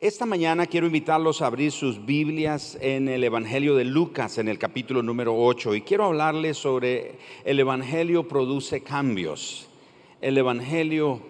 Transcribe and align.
Esta 0.00 0.26
mañana 0.26 0.66
quiero 0.66 0.86
invitarlos 0.86 1.40
a 1.40 1.46
abrir 1.46 1.70
sus 1.70 2.04
Biblias 2.04 2.76
en 2.80 3.08
el 3.08 3.22
Evangelio 3.22 3.76
de 3.76 3.84
Lucas, 3.84 4.38
en 4.38 4.48
el 4.48 4.58
capítulo 4.58 5.02
número 5.02 5.34
8, 5.38 5.76
y 5.76 5.82
quiero 5.82 6.04
hablarles 6.04 6.58
sobre 6.58 7.14
el 7.44 7.60
Evangelio 7.60 8.26
produce 8.26 8.82
cambios. 8.82 9.68
El 10.20 10.36
Evangelio 10.36 11.20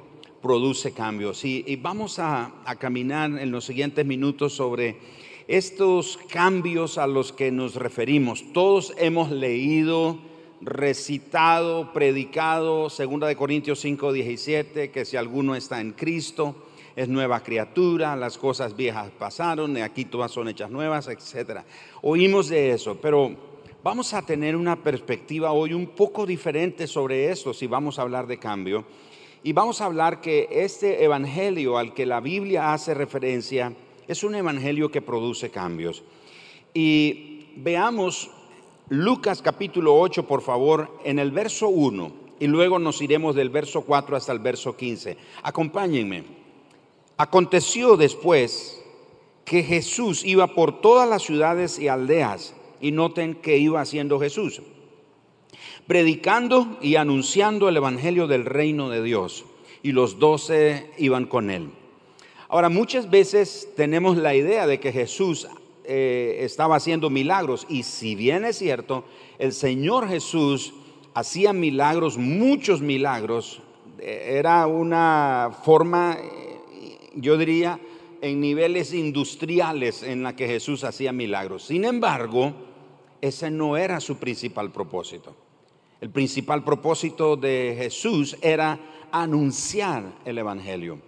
produce 0.43 0.93
cambios. 0.93 1.45
Y, 1.45 1.77
vamos 1.77 2.19
a, 2.19 2.53
a 2.65 2.77
caminar 2.77 3.39
en 3.39 3.53
los 3.53 3.67
siguientes 3.67 4.07
minutos 4.07 4.55
sobre 4.55 4.97
estos 5.47 6.19
cambios 6.29 6.97
a 6.97 7.07
los 7.07 7.33
que 7.33 7.53
nos 7.53 7.77
referimos. 7.77 8.45
Todos 8.55 8.95
hemos 8.97 9.31
leído, 9.31 10.19
recitado, 10.63 11.93
predicado, 11.93 12.89
2 12.89 12.99
de 12.99 13.37
Corintios 13.37 13.79
5, 13.81 14.13
17, 14.13 14.91
que 14.91 15.05
si 15.05 15.17
alguno 15.19 15.55
está 15.55 15.83
en 15.83 15.93
Cristo, 15.93 16.57
es 16.97 17.09
nueva 17.09 17.41
criatura, 17.43 18.15
las 18.15 18.39
cosas 18.39 18.77
viejas 18.77 19.11
pasaron, 19.19 19.77
aquí 19.79 20.05
todas 20.05 20.31
son 20.31 20.49
hechas 20.49 20.71
nuevas, 20.71 21.09
etc. 21.09 21.61
Oímos 22.03 22.49
de 22.49 22.71
eso, 22.71 22.97
pero 23.01 23.35
vamos 23.83 24.15
a 24.15 24.23
tener 24.23 24.55
una 24.55 24.77
perspectiva 24.77 25.53
hoy 25.53 25.73
un 25.73 25.89
poco 25.89 26.25
diferente 26.25 26.87
sobre 26.87 27.31
esto 27.31 27.53
si 27.53 27.67
vamos 27.67 27.99
a 27.99 28.03
hablar 28.03 28.27
de 28.27 28.39
cambio. 28.39 28.85
Y 29.43 29.53
vamos 29.53 29.81
a 29.81 29.87
hablar 29.87 30.21
que 30.21 30.49
este 30.51 31.05
evangelio 31.05 31.77
al 31.77 31.93
que 31.93 32.07
la 32.07 32.21
Biblia 32.21 32.73
hace 32.73 32.95
referencia 32.95 33.75
es 34.09 34.25
un 34.25 34.35
evangelio 34.35 34.91
que 34.91 35.03
produce 35.03 35.51
cambios. 35.51 36.03
Y 36.73 37.49
veamos 37.57 38.31
Lucas 38.89 39.43
capítulo 39.43 39.99
8, 39.99 40.27
por 40.27 40.43
favor, 40.43 40.99
en 41.05 41.19
el 41.19 41.31
verso 41.31 41.69
1, 41.69 42.13
y 42.41 42.47
luego 42.47 42.79
nos 42.79 43.03
iremos 43.03 43.35
del 43.35 43.51
verso 43.51 43.83
4 43.83 44.17
hasta 44.17 44.33
el 44.33 44.39
verso 44.39 44.77
15. 44.77 45.17
Acompáñenme. 45.43 46.44
Aconteció 47.17 47.97
después 47.97 48.83
que 49.45 49.63
Jesús 49.63 50.25
iba 50.25 50.49
por 50.49 50.81
todas 50.81 51.09
las 51.09 51.23
ciudades 51.23 51.79
y 51.79 51.89
aldeas, 51.89 52.55
y 52.81 52.91
noten 52.91 53.35
que 53.35 53.57
iba 53.57 53.81
haciendo 53.81 54.19
Jesús, 54.19 54.63
predicando 55.87 56.77
y 56.81 56.97
anunciando 56.97 57.69
el 57.69 57.77
Evangelio 57.77 58.27
del 58.27 58.45
reino 58.45 58.89
de 58.89 59.03
Dios, 59.03 59.45
y 59.83 59.93
los 59.93 60.19
doce 60.19 60.91
iban 60.99 61.27
con 61.27 61.51
él. 61.51 61.71
Ahora, 62.49 62.69
muchas 62.69 63.11
veces 63.11 63.69
tenemos 63.77 64.17
la 64.17 64.35
idea 64.35 64.67
de 64.67 64.81
que 64.81 64.93
Jesús 64.93 65.47
eh, 65.85 66.39
estaba 66.41 66.77
haciendo 66.77 67.11
milagros, 67.11 67.67
y 67.69 67.85
si 67.85 68.15
bien 68.15 68.45
es 68.45 68.59
cierto, 68.59 69.05
el 69.39 69.53
Señor 69.53 70.09
Jesús 70.09 70.75
hacía 71.15 71.53
milagros, 71.53 72.19
muchos 72.19 72.81
milagros, 72.81 73.61
eh, 73.99 74.37
era 74.39 74.67
una 74.67 75.51
forma 75.65 76.19
yo 77.17 77.37
diría, 77.37 77.81
en 78.21 78.41
niveles 78.41 78.95
industriales 78.95 80.03
en 80.03 80.23
la 80.23 80.35
que 80.35 80.47
Jesús 80.47 80.85
hacía 80.85 81.13
milagros. 81.13 81.65
Sin 81.65 81.85
embargo, 81.85 82.55
ese 83.21 83.51
no 83.51 83.77
era 83.77 84.01
su 84.01 84.17
principal 84.17 84.73
propósito. 84.73 85.35
El 86.01 86.11
principal 86.11 86.65
propósito 86.65 87.37
de 87.37 87.75
Jesús 87.79 88.37
era 88.41 88.79
anunciar 89.13 90.05
el 90.25 90.39
Evangelio. 90.39 90.99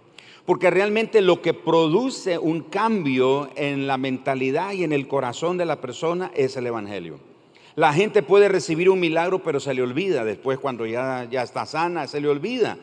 Porque 0.45 0.69
realmente 0.69 1.21
lo 1.21 1.41
que 1.41 1.53
produce 1.53 2.37
un 2.37 2.61
cambio 2.61 3.49
en 3.55 3.85
la 3.85 3.97
mentalidad 3.97 4.73
y 4.73 4.83
en 4.83 4.93
el 4.93 5.07
corazón 5.07 5.57
de 5.57 5.65
la 5.65 5.81
persona 5.81 6.31
es 6.35 6.55
el 6.55 6.67
Evangelio. 6.67 7.19
La 7.75 7.93
gente 7.93 8.23
puede 8.23 8.47
recibir 8.47 8.89
un 8.89 8.99
milagro, 8.99 9.43
pero 9.43 9.59
se 9.59 9.73
le 9.73 9.81
olvida 9.81 10.23
después 10.23 10.57
cuando 10.57 10.85
ya, 10.85 11.27
ya 11.29 11.43
está 11.43 11.65
sana, 11.65 12.07
se 12.07 12.21
le 12.21 12.27
olvida 12.27 12.77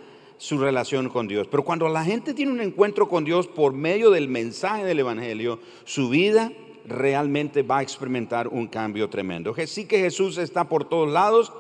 su 0.45 0.59
relación 0.59 1.09
con 1.09 1.27
Dios. 1.27 1.49
Pero 1.51 1.63
cuando 1.63 1.89
la 1.89 2.05
gente 2.05 2.35
tiene 2.35 2.53
un 2.53 2.61
encuentro 2.61 3.09
con 3.09 3.25
Dios 3.25 3.47
por 3.47 3.73
medio 3.73 4.11
del 4.11 4.29
mensaje 4.29 4.85
del 4.85 4.99
Evangelio, 4.99 5.59
su 5.85 6.11
vida 6.11 6.53
realmente 6.87 7.63
va 7.63 7.79
a 7.79 7.83
experimentar 7.83 8.49
un 8.49 8.67
cambio 8.67 9.09
tremendo. 9.09 9.55
Sí 9.67 9.87
que 9.87 10.01
Jesús 10.01 10.37
está 10.37 10.69
por 10.69 10.87
todos 10.87 11.11
lados 11.11 11.51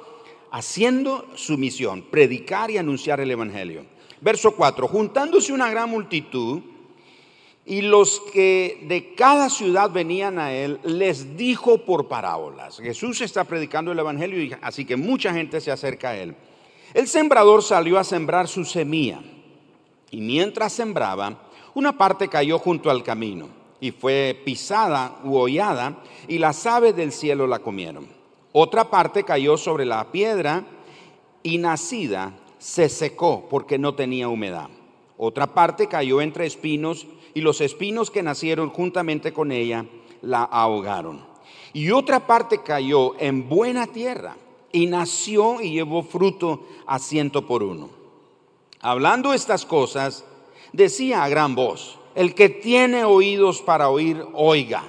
haciendo 0.50 1.27
su 1.34 1.56
misión, 1.56 2.02
predicar 2.11 2.70
y 2.70 2.77
anunciar 2.77 3.20
el 3.20 3.30
Evangelio. 3.30 3.86
Verso 4.20 4.55
4, 4.55 4.86
juntándose 4.86 5.55
una 5.55 5.70
gran 5.70 5.89
multitud 5.89 6.61
y 7.64 7.80
los 7.80 8.20
que 8.34 8.84
de 8.86 9.14
cada 9.14 9.48
ciudad 9.48 9.90
venían 9.90 10.39
a 10.39 10.52
él, 10.52 10.78
les 10.84 11.39
dijo 11.39 11.78
por 11.86 12.06
parábolas. 12.06 12.80
Jesús 12.80 13.22
está 13.22 13.45
predicando 13.45 13.92
el 13.92 13.98
Evangelio, 13.98 14.58
así 14.61 14.84
que 14.84 14.96
mucha 14.96 15.33
gente 15.33 15.62
se 15.62 15.70
acerca 15.70 16.11
a 16.11 16.16
él. 16.18 16.34
El 16.94 17.08
sembrador 17.08 17.64
salió 17.64 17.98
a 17.98 18.05
sembrar 18.05 18.46
su 18.46 18.64
semilla 18.64 19.20
y 20.12 20.20
mientras 20.20 20.72
sembraba, 20.72 21.40
una 21.74 21.98
parte 21.98 22.28
cayó 22.28 22.60
junto 22.60 22.88
al 22.88 23.02
camino 23.02 23.48
y 23.80 23.90
fue 23.90 24.40
pisada 24.44 25.18
u 25.24 25.34
hollada 25.36 25.98
y 26.28 26.38
las 26.38 26.64
aves 26.66 26.94
del 26.94 27.10
cielo 27.10 27.48
la 27.48 27.58
comieron. 27.58 28.06
Otra 28.52 28.90
parte 28.90 29.24
cayó 29.24 29.56
sobre 29.56 29.84
la 29.84 30.12
piedra 30.12 30.64
y 31.42 31.58
nacida 31.58 32.33
se 32.58 32.88
secó 32.88 33.48
porque 33.50 33.77
no 33.77 33.96
tenía 33.96 34.28
humedad. 34.28 34.68
Otra 35.18 35.48
parte 35.48 35.88
cayó 35.88 36.20
entre 36.20 36.46
espinos 36.46 37.08
y 37.34 37.40
los 37.40 37.60
espinos 37.60 38.12
que 38.12 38.22
nacieron 38.22 38.70
juntamente 38.70 39.33
con 39.33 39.50
ella 39.50 39.84
la 40.22 40.44
ahogaron. 40.44 41.27
Y 41.72 41.90
otra 41.90 42.28
parte 42.28 42.62
cayó 42.62 43.18
en 43.18 43.48
buena 43.48 43.88
tierra 43.88 44.36
y 44.74 44.86
nació 44.86 45.61
y 45.61 45.70
llevó 45.70 46.02
fruto 46.02 46.67
a 46.85 46.98
ciento 46.98 47.46
por 47.46 47.62
uno. 47.62 47.90
Hablando 48.80 49.33
estas 49.33 49.64
cosas, 49.64 50.24
decía 50.73 51.23
a 51.23 51.29
gran 51.29 51.55
voz, 51.55 52.01
el 52.17 52.35
que 52.35 52.48
tiene 52.48 53.05
oídos 53.05 53.63
para 53.63 53.89
oír, 53.89 54.27
oiga. 54.34 54.83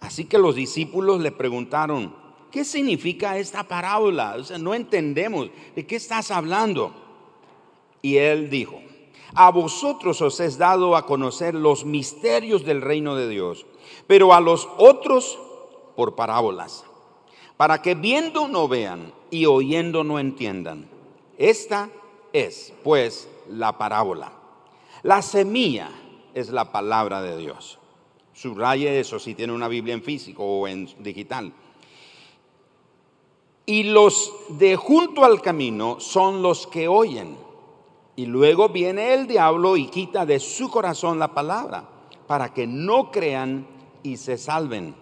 Así 0.00 0.24
que 0.24 0.38
los 0.38 0.56
discípulos 0.56 1.20
le 1.20 1.30
preguntaron, 1.30 2.16
¿qué 2.50 2.64
significa 2.64 3.38
esta 3.38 3.62
parábola? 3.62 4.34
O 4.36 4.42
sea, 4.42 4.58
no 4.58 4.74
entendemos, 4.74 5.50
¿de 5.76 5.86
qué 5.86 5.94
estás 5.94 6.32
hablando? 6.32 6.92
Y 8.02 8.16
él 8.16 8.50
dijo, 8.50 8.80
a 9.34 9.52
vosotros 9.52 10.20
os 10.20 10.40
es 10.40 10.58
dado 10.58 10.96
a 10.96 11.06
conocer 11.06 11.54
los 11.54 11.84
misterios 11.84 12.64
del 12.64 12.82
reino 12.82 13.14
de 13.14 13.28
Dios, 13.28 13.66
pero 14.08 14.34
a 14.34 14.40
los 14.40 14.68
otros 14.78 15.38
por 15.94 16.16
parábolas 16.16 16.89
para 17.60 17.82
que 17.82 17.94
viendo 17.94 18.48
no 18.48 18.68
vean 18.68 19.12
y 19.30 19.44
oyendo 19.44 20.02
no 20.02 20.18
entiendan. 20.18 20.88
Esta 21.36 21.90
es, 22.32 22.72
pues, 22.82 23.28
la 23.50 23.76
parábola. 23.76 24.32
La 25.02 25.20
semilla 25.20 25.90
es 26.32 26.48
la 26.48 26.72
palabra 26.72 27.20
de 27.20 27.36
Dios. 27.36 27.78
Subraye 28.32 28.98
eso 28.98 29.18
si 29.18 29.34
tiene 29.34 29.52
una 29.52 29.68
Biblia 29.68 29.92
en 29.92 30.02
físico 30.02 30.42
o 30.42 30.66
en 30.66 30.88
digital. 31.00 31.52
Y 33.66 33.82
los 33.82 34.32
de 34.48 34.76
junto 34.76 35.22
al 35.26 35.42
camino 35.42 36.00
son 36.00 36.40
los 36.40 36.66
que 36.66 36.88
oyen. 36.88 37.36
Y 38.16 38.24
luego 38.24 38.70
viene 38.70 39.12
el 39.12 39.26
diablo 39.26 39.76
y 39.76 39.88
quita 39.88 40.24
de 40.24 40.40
su 40.40 40.70
corazón 40.70 41.18
la 41.18 41.34
palabra 41.34 41.86
para 42.26 42.54
que 42.54 42.66
no 42.66 43.10
crean 43.10 43.66
y 44.02 44.16
se 44.16 44.38
salven. 44.38 44.94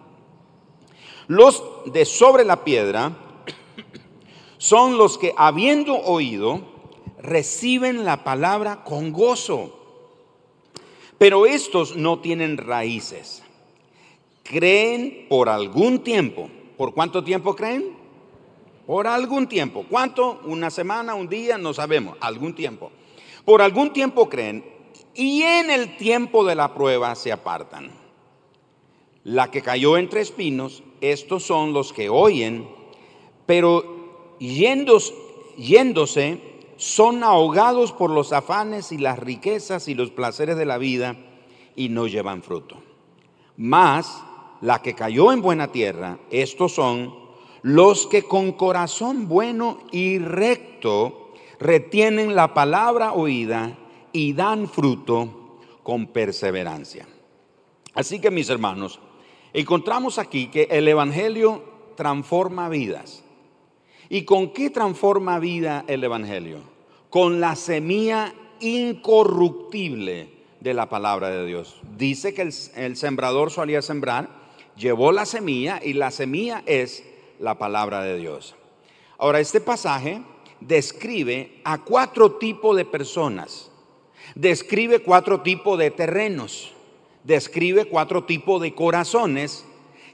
Los 1.29 1.63
de 1.85 2.05
sobre 2.05 2.43
la 2.43 2.63
piedra 2.63 3.15
son 4.57 4.97
los 4.97 5.19
que 5.19 5.31
habiendo 5.37 5.95
oído, 5.95 6.61
reciben 7.21 8.03
la 8.03 8.23
palabra 8.23 8.83
con 8.83 9.13
gozo. 9.13 9.75
Pero 11.19 11.45
estos 11.45 11.95
no 11.95 12.17
tienen 12.17 12.57
raíces. 12.57 13.43
Creen 14.41 15.27
por 15.29 15.49
algún 15.49 16.03
tiempo. 16.03 16.49
¿Por 16.75 16.95
cuánto 16.95 17.23
tiempo 17.23 17.55
creen? 17.55 17.95
Por 18.87 19.05
algún 19.05 19.47
tiempo. 19.47 19.85
¿Cuánto? 19.87 20.41
Una 20.45 20.71
semana, 20.71 21.13
un 21.13 21.29
día, 21.29 21.59
no 21.59 21.75
sabemos. 21.75 22.17
Algún 22.21 22.55
tiempo. 22.55 22.91
Por 23.45 23.61
algún 23.61 23.93
tiempo 23.93 24.27
creen 24.27 24.65
y 25.13 25.43
en 25.43 25.69
el 25.69 25.95
tiempo 25.95 26.43
de 26.43 26.55
la 26.55 26.73
prueba 26.73 27.13
se 27.13 27.31
apartan. 27.31 28.08
La 29.29 29.51
que 29.51 29.61
cayó 29.61 29.95
entre 29.95 30.21
espinos 30.21 30.81
estos 31.01 31.43
son 31.43 31.71
los 31.71 31.93
que 31.93 32.09
oyen, 32.09 32.67
pero 33.45 34.35
yéndose, 34.39 36.41
son 36.77 37.23
ahogados 37.23 37.91
por 37.91 38.09
los 38.09 38.33
afanes 38.33 38.91
y 38.91 38.97
las 38.97 39.19
riquezas 39.19 39.87
y 39.87 39.93
los 39.93 40.09
placeres 40.09 40.57
de 40.57 40.65
la 40.65 40.79
vida 40.79 41.15
y 41.75 41.89
no 41.89 42.07
llevan 42.07 42.41
fruto. 42.41 42.77
Mas 43.55 44.19
la 44.61 44.81
que 44.81 44.95
cayó 44.95 45.31
en 45.31 45.43
buena 45.43 45.71
tierra, 45.71 46.17
estos 46.31 46.73
son 46.73 47.13
los 47.61 48.07
que 48.07 48.23
con 48.23 48.53
corazón 48.53 49.27
bueno 49.27 49.77
y 49.91 50.17
recto 50.17 51.33
retienen 51.59 52.33
la 52.33 52.55
palabra 52.55 53.13
oída 53.13 53.77
y 54.11 54.33
dan 54.33 54.67
fruto 54.67 55.59
con 55.83 56.07
perseverancia. 56.07 57.07
Así 57.93 58.19
que 58.19 58.31
mis 58.31 58.49
hermanos, 58.49 58.99
Encontramos 59.53 60.19
aquí 60.19 60.47
que 60.47 60.67
el 60.71 60.87
Evangelio 60.87 61.63
transforma 61.95 62.69
vidas. 62.69 63.23
¿Y 64.09 64.23
con 64.23 64.53
qué 64.53 64.69
transforma 64.69 65.39
vida 65.39 65.85
el 65.87 66.03
Evangelio? 66.03 66.59
Con 67.09 67.39
la 67.39 67.55
semilla 67.55 68.33
incorruptible 68.59 70.29
de 70.59 70.73
la 70.73 70.89
palabra 70.89 71.29
de 71.29 71.45
Dios. 71.45 71.79
Dice 71.97 72.33
que 72.33 72.41
el, 72.75 72.97
sembrador 72.97 73.51
solía 73.51 73.81
sembrar, 73.81 74.29
llevó 74.75 75.11
la 75.11 75.25
semilla 75.25 75.79
y 75.83 75.93
la 75.93 76.11
semilla 76.11 76.63
es 76.65 77.03
la 77.39 77.57
palabra 77.57 78.01
de 78.01 78.17
Dios. 78.17 78.55
Ahora, 79.17 79.39
este 79.39 79.61
pasaje 79.61 80.21
describe 80.59 81.61
a 81.63 81.79
cuatro 81.79 82.33
tipos 82.33 82.75
de 82.75 82.85
personas, 82.85 83.71
describe 84.35 84.99
cuatro 84.99 85.41
tipos 85.41 85.77
de 85.77 85.91
terrenos, 85.91 86.73
describe 87.23 87.85
cuatro 87.85 88.23
tipos 88.23 88.61
de 88.61 88.73
corazones 88.73 89.65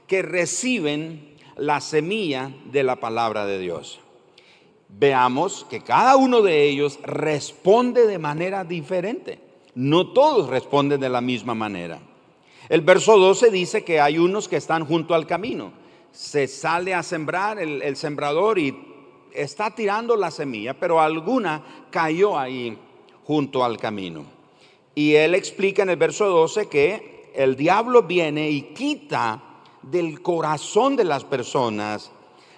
que 0.06 0.22
reciben 0.22 1.36
la 1.56 1.80
semilla 1.80 2.52
de 2.66 2.82
la 2.82 2.96
palabra 2.96 3.46
de 3.46 3.58
Dios. 3.58 4.00
Veamos 4.88 5.66
que 5.68 5.80
cada 5.80 6.16
uno 6.16 6.42
de 6.42 6.64
ellos 6.64 6.98
responde 7.02 8.06
de 8.06 8.18
manera 8.18 8.64
diferente. 8.64 9.40
No 9.74 10.12
todos 10.12 10.48
responden 10.48 11.00
de 11.00 11.08
la 11.08 11.20
misma 11.20 11.54
manera. 11.54 12.00
El 12.68 12.80
verso 12.80 13.18
12 13.18 13.50
dice 13.50 13.84
que 13.84 14.00
hay 14.00 14.18
unos 14.18 14.48
que 14.48 14.56
están 14.56 14.86
junto 14.86 15.14
al 15.14 15.26
camino. 15.26 15.72
Se 16.12 16.48
sale 16.48 16.94
a 16.94 17.02
sembrar 17.02 17.58
el, 17.58 17.96
sembrador 17.96 18.58
y 18.58 18.76
está 19.32 19.74
tirando 19.74 20.16
la 20.16 20.30
semilla, 20.30 20.74
pero 20.74 21.00
alguna 21.00 21.62
cayó 21.90 22.38
ahí 22.38 22.76
junto 23.24 23.64
al 23.64 23.76
camino. 23.76 24.35
Y 24.98 25.14
él 25.14 25.34
explica 25.34 25.82
en 25.82 25.90
el 25.90 25.96
verso 25.96 26.26
12 26.26 26.68
que 26.68 27.30
el 27.34 27.54
diablo 27.54 28.04
viene 28.04 28.48
y 28.48 28.62
quita 28.72 29.42
del 29.82 30.22
corazón 30.22 30.96
de 30.96 31.04
las 31.04 31.22
personas 31.22 32.10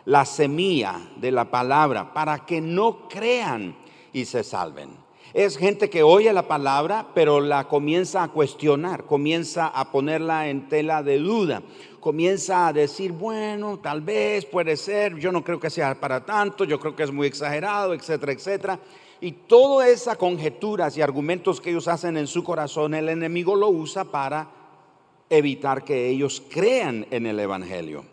la 0.05 0.25
semilla 0.25 1.01
de 1.17 1.33
la 1.33 1.51
palabra 1.51 2.15
para 2.15 2.47
que 2.47 2.61
no 2.61 3.09
crean 3.09 3.75
y 4.13 4.25
se 4.25 4.45
salven. 4.45 4.91
Es 5.35 5.59
gente 5.59 5.91
que 5.91 6.05
oye 6.05 6.33
la 6.33 6.47
palabra, 6.47 7.09
pero 7.13 7.41
la 7.41 7.67
comienza 7.67 8.23
a 8.23 8.29
cuestionar, 8.29 9.05
comienza 9.05 9.67
a 9.67 9.91
ponerla 9.91 10.49
en 10.49 10.69
tela 10.69 11.03
de 11.03 11.19
duda, 11.19 11.61
comienza 11.99 12.69
a 12.69 12.73
decir, 12.73 13.11
bueno, 13.11 13.81
tal 13.81 14.01
vez 14.01 14.45
puede 14.47 14.77
ser, 14.77 15.17
yo 15.17 15.33
no 15.33 15.43
creo 15.43 15.59
que 15.59 15.71
sea 15.71 15.99
para 15.99 16.25
tanto, 16.25 16.63
yo 16.63 16.79
creo 16.79 16.95
que 16.95 17.03
es 17.03 17.11
muy 17.11 17.27
exagerado, 17.27 17.95
etcétera, 17.95 18.31
etcétera. 18.31 18.81
Y 19.21 19.33
toda 19.33 19.89
esa 19.89 20.17
conjeturas 20.17 20.97
y 20.97 21.03
argumentos 21.03 21.61
que 21.61 21.71
ellos 21.71 21.89
hacen 21.89 22.17
en 22.17 22.27
su 22.27 22.45
corazón, 22.45 22.95
el 22.95 23.09
enemigo 23.09 23.57
lo 23.57 23.69
usa 23.69 24.05
para 24.05 24.49
evitar 25.29 25.85
que 25.85 26.09
ellos 26.09 26.43
crean 26.49 27.07
en 27.11 27.27
el 27.27 27.41
Evangelio. 27.41 28.05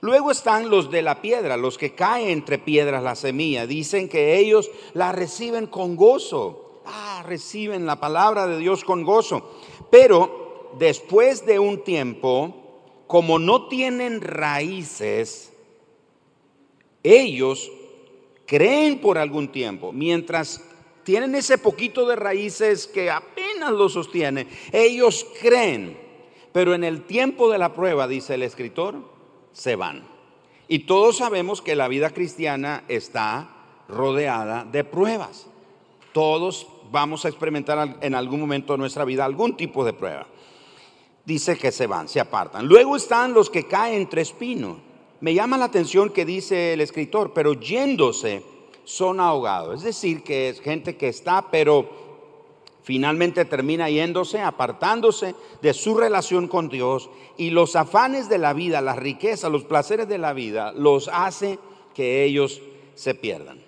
Luego 0.00 0.30
están 0.30 0.68
los 0.68 0.90
de 0.90 1.02
la 1.02 1.22
piedra, 1.22 1.56
los 1.56 1.78
que 1.78 1.94
caen 1.94 2.28
entre 2.28 2.58
piedras 2.58 3.02
la 3.02 3.14
semilla. 3.14 3.66
Dicen 3.66 4.08
que 4.08 4.38
ellos 4.38 4.70
la 4.92 5.12
reciben 5.12 5.66
con 5.66 5.96
gozo. 5.96 6.80
Ah, 6.84 7.22
reciben 7.26 7.86
la 7.86 7.98
palabra 8.00 8.46
de 8.46 8.58
Dios 8.58 8.84
con 8.84 9.02
gozo. 9.02 9.50
Pero 9.90 10.70
después 10.78 11.46
de 11.46 11.58
un 11.58 11.84
tiempo, 11.84 12.54
como 13.06 13.38
no 13.38 13.68
tienen 13.68 14.20
raíces, 14.20 15.52
ellos 17.02 17.70
creen 18.46 19.00
por 19.00 19.18
algún 19.18 19.48
tiempo, 19.48 19.92
mientras 19.92 20.62
tienen 21.04 21.34
ese 21.34 21.58
poquito 21.58 22.06
de 22.06 22.16
raíces 22.16 22.86
que 22.86 23.10
apenas 23.10 23.72
lo 23.72 23.88
sostiene, 23.88 24.46
ellos 24.72 25.26
creen, 25.40 25.98
pero 26.52 26.74
en 26.74 26.84
el 26.84 27.02
tiempo 27.02 27.50
de 27.50 27.58
la 27.58 27.74
prueba, 27.74 28.08
dice 28.08 28.34
el 28.34 28.42
escritor, 28.42 28.96
se 29.52 29.76
van. 29.76 30.06
Y 30.66 30.80
todos 30.80 31.18
sabemos 31.18 31.60
que 31.60 31.76
la 31.76 31.88
vida 31.88 32.10
cristiana 32.10 32.84
está 32.88 33.48
rodeada 33.88 34.64
de 34.64 34.82
pruebas. 34.84 35.46
Todos 36.12 36.66
vamos 36.90 37.24
a 37.24 37.28
experimentar 37.28 37.98
en 38.00 38.14
algún 38.14 38.40
momento 38.40 38.72
de 38.72 38.78
nuestra 38.78 39.04
vida 39.04 39.24
algún 39.24 39.56
tipo 39.56 39.84
de 39.84 39.92
prueba 39.92 40.26
dice 41.24 41.56
que 41.56 41.72
se 41.72 41.86
van, 41.86 42.08
se 42.08 42.20
apartan. 42.20 42.66
Luego 42.66 42.96
están 42.96 43.32
los 43.32 43.50
que 43.50 43.66
caen 43.66 44.02
entre 44.02 44.22
espinos. 44.22 44.78
Me 45.24 45.32
llama 45.32 45.56
la 45.56 45.64
atención 45.64 46.10
que 46.10 46.26
dice 46.26 46.74
el 46.74 46.82
escritor, 46.82 47.32
pero 47.32 47.54
yéndose 47.54 48.42
son 48.84 49.20
ahogados. 49.20 49.76
Es 49.78 49.82
decir, 49.82 50.22
que 50.22 50.50
es 50.50 50.60
gente 50.60 50.98
que 50.98 51.08
está, 51.08 51.50
pero 51.50 51.88
finalmente 52.82 53.46
termina 53.46 53.88
yéndose, 53.88 54.42
apartándose 54.42 55.34
de 55.62 55.72
su 55.72 55.96
relación 55.96 56.46
con 56.46 56.68
Dios 56.68 57.08
y 57.38 57.48
los 57.48 57.74
afanes 57.74 58.28
de 58.28 58.36
la 58.36 58.52
vida, 58.52 58.82
las 58.82 58.98
riquezas, 58.98 59.50
los 59.50 59.64
placeres 59.64 60.08
de 60.08 60.18
la 60.18 60.34
vida, 60.34 60.72
los 60.72 61.08
hace 61.10 61.58
que 61.94 62.22
ellos 62.24 62.60
se 62.94 63.14
pierdan. 63.14 63.62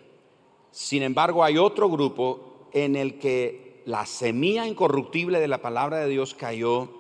Sin 0.73 1.03
embargo, 1.03 1.43
hay 1.43 1.57
otro 1.57 1.89
grupo 1.89 2.69
en 2.75 2.97
el 2.97 3.19
que 3.19 3.81
la 3.87 4.05
semilla 4.05 4.67
incorruptible 4.67 5.41
de 5.41 5.49
la 5.49 5.63
palabra 5.63 6.01
de 6.01 6.11
Dios 6.11 6.35
cayó 6.35 6.91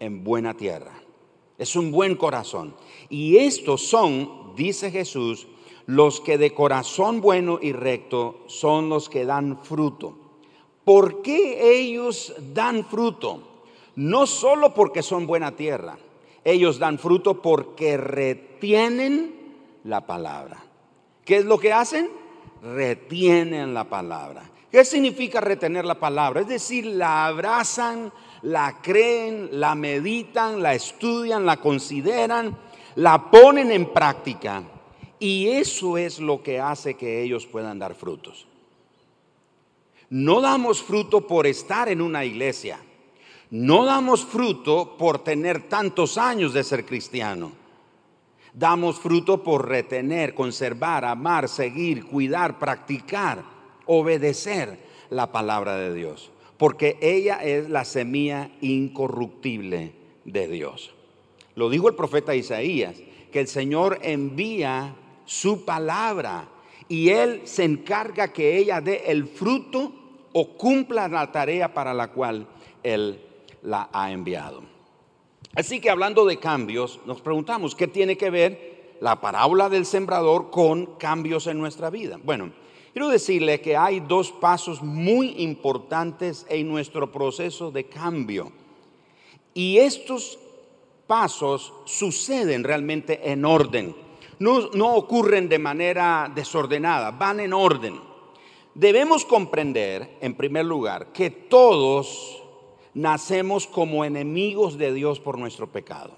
en 0.00 0.24
buena 0.24 0.54
tierra. 0.54 1.02
Es 1.58 1.74
un 1.76 1.90
buen 1.90 2.14
corazón. 2.14 2.74
Y 3.10 3.36
estos 3.36 3.82
son, 3.82 4.54
dice 4.56 4.90
Jesús, 4.90 5.48
los 5.86 6.20
que 6.20 6.38
de 6.38 6.54
corazón 6.54 7.20
bueno 7.20 7.58
y 7.60 7.72
recto 7.72 8.44
son 8.46 8.88
los 8.88 9.08
que 9.08 9.24
dan 9.24 9.58
fruto. 9.64 10.16
¿Por 10.84 11.22
qué 11.22 11.80
ellos 11.80 12.34
dan 12.54 12.84
fruto? 12.84 13.42
No 13.96 14.26
solo 14.26 14.72
porque 14.72 15.02
son 15.02 15.26
buena 15.26 15.56
tierra, 15.56 15.98
ellos 16.44 16.78
dan 16.78 16.98
fruto 16.98 17.42
porque 17.42 17.96
retienen 17.96 19.34
la 19.84 20.06
palabra. 20.06 20.62
¿Qué 21.24 21.38
es 21.38 21.44
lo 21.44 21.58
que 21.58 21.72
hacen? 21.72 22.08
Retienen 22.62 23.74
la 23.74 23.84
palabra. 23.84 24.48
¿Qué 24.70 24.84
significa 24.84 25.40
retener 25.40 25.84
la 25.84 25.98
palabra? 25.98 26.42
Es 26.42 26.48
decir, 26.48 26.86
la 26.86 27.26
abrazan, 27.26 28.12
la 28.42 28.80
creen, 28.80 29.48
la 29.52 29.74
meditan, 29.74 30.62
la 30.62 30.74
estudian, 30.74 31.44
la 31.44 31.58
consideran, 31.58 32.56
la 32.96 33.30
ponen 33.30 33.70
en 33.72 33.92
práctica. 33.92 34.62
Y 35.18 35.48
eso 35.48 35.98
es 35.98 36.20
lo 36.20 36.42
que 36.42 36.60
hace 36.60 36.94
que 36.94 37.22
ellos 37.22 37.46
puedan 37.46 37.78
dar 37.78 37.94
frutos. 37.94 38.46
No 40.10 40.40
damos 40.40 40.82
fruto 40.82 41.26
por 41.26 41.46
estar 41.46 41.88
en 41.88 42.00
una 42.00 42.24
iglesia. 42.24 42.78
No 43.50 43.84
damos 43.84 44.24
fruto 44.24 44.96
por 44.96 45.24
tener 45.24 45.68
tantos 45.68 46.18
años 46.18 46.52
de 46.52 46.64
ser 46.64 46.84
cristiano. 46.84 47.52
Damos 48.54 48.98
fruto 48.98 49.42
por 49.42 49.68
retener, 49.68 50.34
conservar, 50.34 51.04
amar, 51.04 51.48
seguir, 51.48 52.06
cuidar, 52.06 52.58
practicar, 52.58 53.42
obedecer 53.86 54.78
la 55.10 55.30
palabra 55.30 55.76
de 55.76 55.94
Dios 55.94 56.30
porque 56.58 56.98
ella 57.00 57.36
es 57.36 57.70
la 57.70 57.84
semilla 57.84 58.50
incorruptible 58.60 59.92
de 60.24 60.48
Dios. 60.48 60.92
Lo 61.54 61.70
dijo 61.70 61.88
el 61.88 61.94
profeta 61.94 62.34
Isaías, 62.34 62.96
que 63.32 63.40
el 63.40 63.48
Señor 63.48 63.98
envía 64.02 64.94
su 65.24 65.64
palabra 65.64 66.48
y 66.88 67.10
Él 67.10 67.42
se 67.44 67.64
encarga 67.64 68.32
que 68.32 68.58
ella 68.58 68.80
dé 68.80 69.04
el 69.06 69.26
fruto 69.26 69.92
o 70.32 70.56
cumpla 70.56 71.08
la 71.08 71.30
tarea 71.30 71.72
para 71.72 71.94
la 71.94 72.08
cual 72.08 72.46
Él 72.82 73.20
la 73.62 73.88
ha 73.92 74.10
enviado. 74.10 74.62
Así 75.54 75.80
que 75.80 75.90
hablando 75.90 76.24
de 76.24 76.38
cambios, 76.38 77.00
nos 77.06 77.20
preguntamos, 77.20 77.74
¿qué 77.74 77.86
tiene 77.88 78.16
que 78.16 78.30
ver 78.30 78.96
la 79.00 79.20
parábola 79.20 79.68
del 79.68 79.86
sembrador 79.86 80.50
con 80.50 80.96
cambios 80.96 81.46
en 81.46 81.58
nuestra 81.58 81.90
vida? 81.90 82.18
Bueno, 82.22 82.52
Quiero 82.98 83.12
decirle 83.12 83.60
que 83.60 83.76
hay 83.76 84.00
dos 84.00 84.32
pasos 84.32 84.82
muy 84.82 85.40
importantes 85.40 86.44
en 86.48 86.66
nuestro 86.66 87.12
proceso 87.12 87.70
de 87.70 87.84
cambio. 87.84 88.50
Y 89.54 89.78
estos 89.78 90.36
pasos 91.06 91.72
suceden 91.84 92.64
realmente 92.64 93.30
en 93.30 93.44
orden. 93.44 93.94
No, 94.40 94.70
no, 94.70 94.96
ocurren 94.96 95.48
de 95.48 95.60
manera 95.60 96.28
desordenada, 96.34 97.12
van 97.12 97.38
en 97.38 97.52
orden. 97.52 98.00
Debemos 98.74 99.24
comprender, 99.24 100.16
en 100.20 100.34
primer 100.34 100.64
lugar, 100.64 101.12
que 101.12 101.30
todos 101.30 102.42
nacemos 102.94 103.68
como 103.68 104.04
enemigos 104.04 104.76
de 104.76 104.92
Dios 104.92 105.20
por 105.20 105.38
nuestro 105.38 105.70
pecado. 105.70 106.14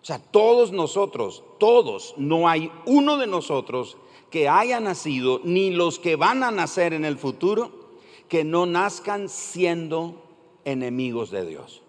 O 0.00 0.04
sea, 0.06 0.18
todos 0.18 0.72
nosotros, 0.72 1.44
todos, 1.58 2.14
no 2.16 2.48
hay 2.48 2.72
uno 2.86 3.18
de 3.18 3.26
nosotros 3.26 3.98
que 4.32 4.48
haya 4.48 4.80
nacido, 4.80 5.42
ni 5.44 5.70
los 5.70 5.98
que 5.98 6.16
van 6.16 6.42
a 6.42 6.50
nacer 6.50 6.94
en 6.94 7.04
el 7.04 7.18
futuro, 7.18 7.70
que 8.28 8.44
no 8.44 8.64
nazcan 8.64 9.28
siendo 9.28 10.24
enemigos 10.64 11.30
de 11.30 11.44
Dios. 11.44 11.82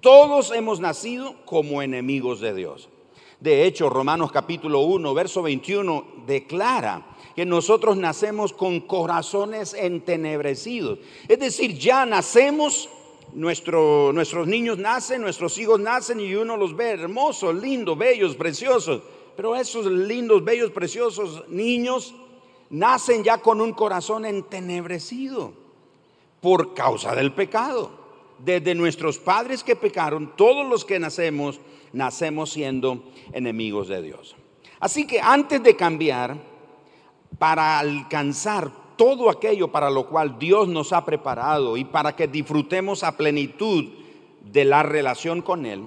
Todos 0.00 0.52
hemos 0.52 0.78
nacido 0.78 1.34
como 1.44 1.82
enemigos 1.82 2.38
de 2.40 2.54
Dios. 2.54 2.88
De 3.40 3.64
hecho, 3.64 3.90
Romanos 3.90 4.30
capítulo 4.30 4.80
1, 4.82 5.12
verso 5.12 5.42
21 5.42 6.22
declara 6.24 7.16
que 7.34 7.44
nosotros 7.44 7.96
nacemos 7.96 8.52
con 8.52 8.80
corazones 8.80 9.74
entenebrecidos. 9.74 11.00
Es 11.26 11.40
decir, 11.40 11.76
ya 11.78 12.06
nacemos, 12.06 12.88
nuestro, 13.32 14.12
nuestros 14.12 14.46
niños 14.46 14.78
nacen, 14.78 15.20
nuestros 15.20 15.58
hijos 15.58 15.80
nacen 15.80 16.20
y 16.20 16.32
uno 16.36 16.56
los 16.56 16.76
ve 16.76 16.90
hermosos, 16.90 17.56
lindos, 17.56 17.98
bellos, 17.98 18.36
preciosos 18.36 19.02
pero 19.38 19.54
esos 19.54 19.86
lindos, 19.86 20.44
bellos, 20.44 20.72
preciosos 20.72 21.44
niños 21.48 22.12
nacen 22.70 23.22
ya 23.22 23.38
con 23.38 23.60
un 23.60 23.72
corazón 23.72 24.24
entenebrecido 24.24 25.52
por 26.40 26.74
causa 26.74 27.14
del 27.14 27.32
pecado. 27.32 27.88
desde 28.44 28.74
nuestros 28.74 29.16
padres 29.18 29.62
que 29.62 29.76
pecaron, 29.76 30.32
todos 30.36 30.66
los 30.66 30.84
que 30.84 30.98
nacemos, 30.98 31.60
nacemos 31.92 32.50
siendo 32.50 33.04
enemigos 33.32 33.86
de 33.86 34.02
Dios. 34.02 34.34
Así 34.80 35.06
que 35.06 35.20
antes 35.20 35.62
de 35.62 35.76
cambiar, 35.76 36.36
para 37.38 37.78
alcanzar 37.78 38.72
todo 38.96 39.30
aquello 39.30 39.68
para 39.70 39.88
lo 39.88 40.08
cual 40.08 40.36
Dios 40.40 40.66
nos 40.66 40.92
ha 40.92 41.04
preparado 41.04 41.76
y 41.76 41.84
para 41.84 42.16
que 42.16 42.26
disfrutemos 42.26 43.04
a 43.04 43.16
plenitud 43.16 43.84
de 44.40 44.64
la 44.64 44.82
relación 44.82 45.42
con 45.42 45.64
Él, 45.64 45.84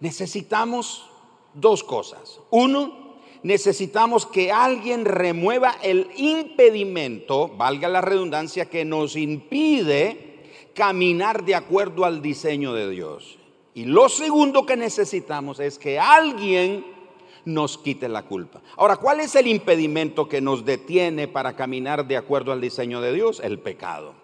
necesitamos 0.00 1.08
dos 1.54 1.84
cosas. 1.84 2.40
Uno, 2.50 3.18
necesitamos 3.42 4.26
que 4.26 4.52
alguien 4.52 5.04
remueva 5.04 5.76
el 5.82 6.08
impedimento, 6.16 7.48
valga 7.48 7.88
la 7.88 8.00
redundancia, 8.00 8.68
que 8.68 8.84
nos 8.84 9.16
impide 9.16 10.28
caminar 10.74 11.44
de 11.44 11.54
acuerdo 11.54 12.04
al 12.04 12.22
diseño 12.22 12.72
de 12.72 12.90
Dios. 12.90 13.38
Y 13.74 13.84
lo 13.84 14.08
segundo 14.08 14.66
que 14.66 14.76
necesitamos 14.76 15.60
es 15.60 15.78
que 15.78 15.98
alguien 15.98 16.84
nos 17.44 17.78
quite 17.78 18.08
la 18.08 18.24
culpa. 18.26 18.60
Ahora, 18.76 18.96
¿cuál 18.96 19.20
es 19.20 19.34
el 19.34 19.46
impedimento 19.46 20.28
que 20.28 20.40
nos 20.40 20.64
detiene 20.64 21.28
para 21.28 21.56
caminar 21.56 22.06
de 22.06 22.16
acuerdo 22.16 22.52
al 22.52 22.60
diseño 22.60 23.00
de 23.00 23.12
Dios? 23.12 23.40
El 23.42 23.58
pecado. 23.58 24.14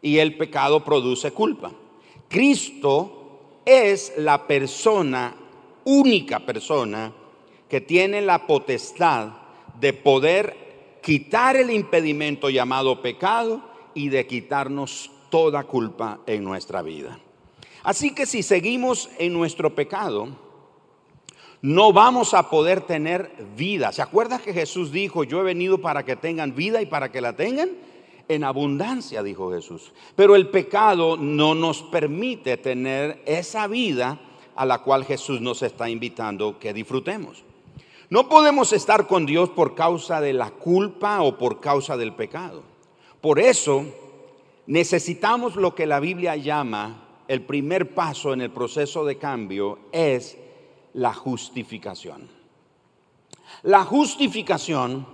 Y 0.00 0.18
el 0.18 0.36
pecado 0.36 0.84
produce 0.84 1.32
culpa. 1.32 1.72
Cristo 2.28 3.60
es 3.64 4.14
la 4.16 4.46
persona, 4.46 5.36
única 5.84 6.40
persona, 6.40 7.12
que 7.68 7.80
tiene 7.80 8.20
la 8.20 8.46
potestad 8.46 9.30
de 9.80 9.92
poder 9.92 11.00
quitar 11.02 11.56
el 11.56 11.70
impedimento 11.70 12.50
llamado 12.50 13.00
pecado 13.00 13.62
y 13.94 14.08
de 14.08 14.26
quitarnos 14.26 15.10
toda 15.30 15.64
culpa 15.64 16.20
en 16.26 16.44
nuestra 16.44 16.82
vida. 16.82 17.18
Así 17.82 18.14
que 18.14 18.26
si 18.26 18.42
seguimos 18.42 19.10
en 19.18 19.32
nuestro 19.32 19.74
pecado, 19.74 20.28
no 21.62 21.92
vamos 21.92 22.34
a 22.34 22.50
poder 22.50 22.82
tener 22.82 23.32
vida. 23.56 23.92
¿Se 23.92 24.02
acuerda 24.02 24.38
que 24.38 24.52
Jesús 24.52 24.92
dijo, 24.92 25.24
yo 25.24 25.40
he 25.40 25.44
venido 25.44 25.78
para 25.78 26.04
que 26.04 26.16
tengan 26.16 26.54
vida 26.54 26.82
y 26.82 26.86
para 26.86 27.10
que 27.10 27.20
la 27.20 27.34
tengan? 27.34 27.70
En 28.28 28.44
abundancia, 28.44 29.22
dijo 29.22 29.50
Jesús. 29.50 29.92
Pero 30.14 30.36
el 30.36 30.48
pecado 30.48 31.16
no 31.16 31.54
nos 31.54 31.82
permite 31.82 32.56
tener 32.56 33.22
esa 33.26 33.66
vida 33.66 34.20
a 34.54 34.66
la 34.66 34.78
cual 34.78 35.04
Jesús 35.04 35.40
nos 35.40 35.62
está 35.62 35.88
invitando 35.88 36.58
que 36.58 36.72
disfrutemos. 36.72 37.44
No 38.10 38.28
podemos 38.28 38.72
estar 38.72 39.06
con 39.06 39.24
Dios 39.24 39.50
por 39.50 39.74
causa 39.74 40.20
de 40.20 40.32
la 40.32 40.50
culpa 40.50 41.22
o 41.22 41.38
por 41.38 41.60
causa 41.60 41.96
del 41.96 42.14
pecado. 42.14 42.62
Por 43.20 43.38
eso 43.38 43.84
necesitamos 44.66 45.56
lo 45.56 45.74
que 45.74 45.86
la 45.86 46.00
Biblia 46.00 46.36
llama 46.36 47.08
el 47.28 47.42
primer 47.42 47.94
paso 47.94 48.32
en 48.32 48.42
el 48.42 48.50
proceso 48.50 49.04
de 49.04 49.16
cambio 49.16 49.78
es 49.92 50.36
la 50.92 51.14
justificación. 51.14 52.28
La 53.62 53.84
justificación 53.84 55.06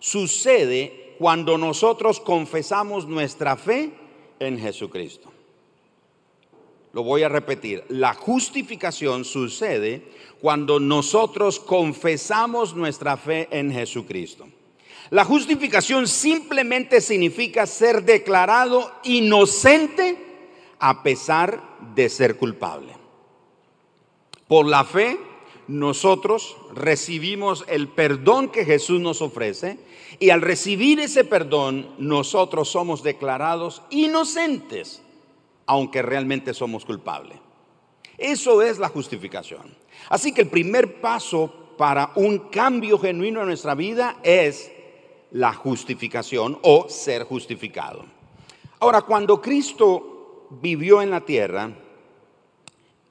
sucede 0.00 1.14
cuando 1.18 1.56
nosotros 1.58 2.18
confesamos 2.18 3.06
nuestra 3.06 3.56
fe 3.56 3.92
en 4.40 4.58
Jesucristo. 4.58 5.33
Lo 6.94 7.02
voy 7.02 7.24
a 7.24 7.28
repetir. 7.28 7.82
La 7.88 8.14
justificación 8.14 9.24
sucede 9.24 10.04
cuando 10.40 10.78
nosotros 10.78 11.58
confesamos 11.58 12.76
nuestra 12.76 13.16
fe 13.16 13.48
en 13.50 13.72
Jesucristo. 13.72 14.46
La 15.10 15.24
justificación 15.24 16.06
simplemente 16.06 17.00
significa 17.00 17.66
ser 17.66 18.04
declarado 18.04 18.92
inocente 19.02 20.16
a 20.78 21.02
pesar 21.02 21.60
de 21.96 22.08
ser 22.08 22.36
culpable. 22.36 22.94
Por 24.46 24.66
la 24.66 24.84
fe, 24.84 25.18
nosotros 25.66 26.56
recibimos 26.74 27.64
el 27.66 27.88
perdón 27.88 28.50
que 28.50 28.64
Jesús 28.64 29.00
nos 29.00 29.20
ofrece 29.20 29.78
y 30.20 30.30
al 30.30 30.42
recibir 30.42 31.00
ese 31.00 31.24
perdón, 31.24 31.88
nosotros 31.98 32.68
somos 32.68 33.02
declarados 33.02 33.82
inocentes 33.90 35.03
aunque 35.66 36.02
realmente 36.02 36.54
somos 36.54 36.84
culpables. 36.84 37.38
Eso 38.18 38.62
es 38.62 38.78
la 38.78 38.88
justificación. 38.88 39.74
Así 40.08 40.32
que 40.32 40.42
el 40.42 40.48
primer 40.48 41.00
paso 41.00 41.52
para 41.76 42.12
un 42.14 42.50
cambio 42.50 42.98
genuino 42.98 43.40
en 43.40 43.46
nuestra 43.46 43.74
vida 43.74 44.16
es 44.22 44.70
la 45.32 45.52
justificación 45.52 46.58
o 46.62 46.88
ser 46.88 47.24
justificado. 47.24 48.04
Ahora, 48.78 49.02
cuando 49.02 49.40
Cristo 49.40 50.46
vivió 50.62 51.02
en 51.02 51.10
la 51.10 51.22
tierra, 51.22 51.72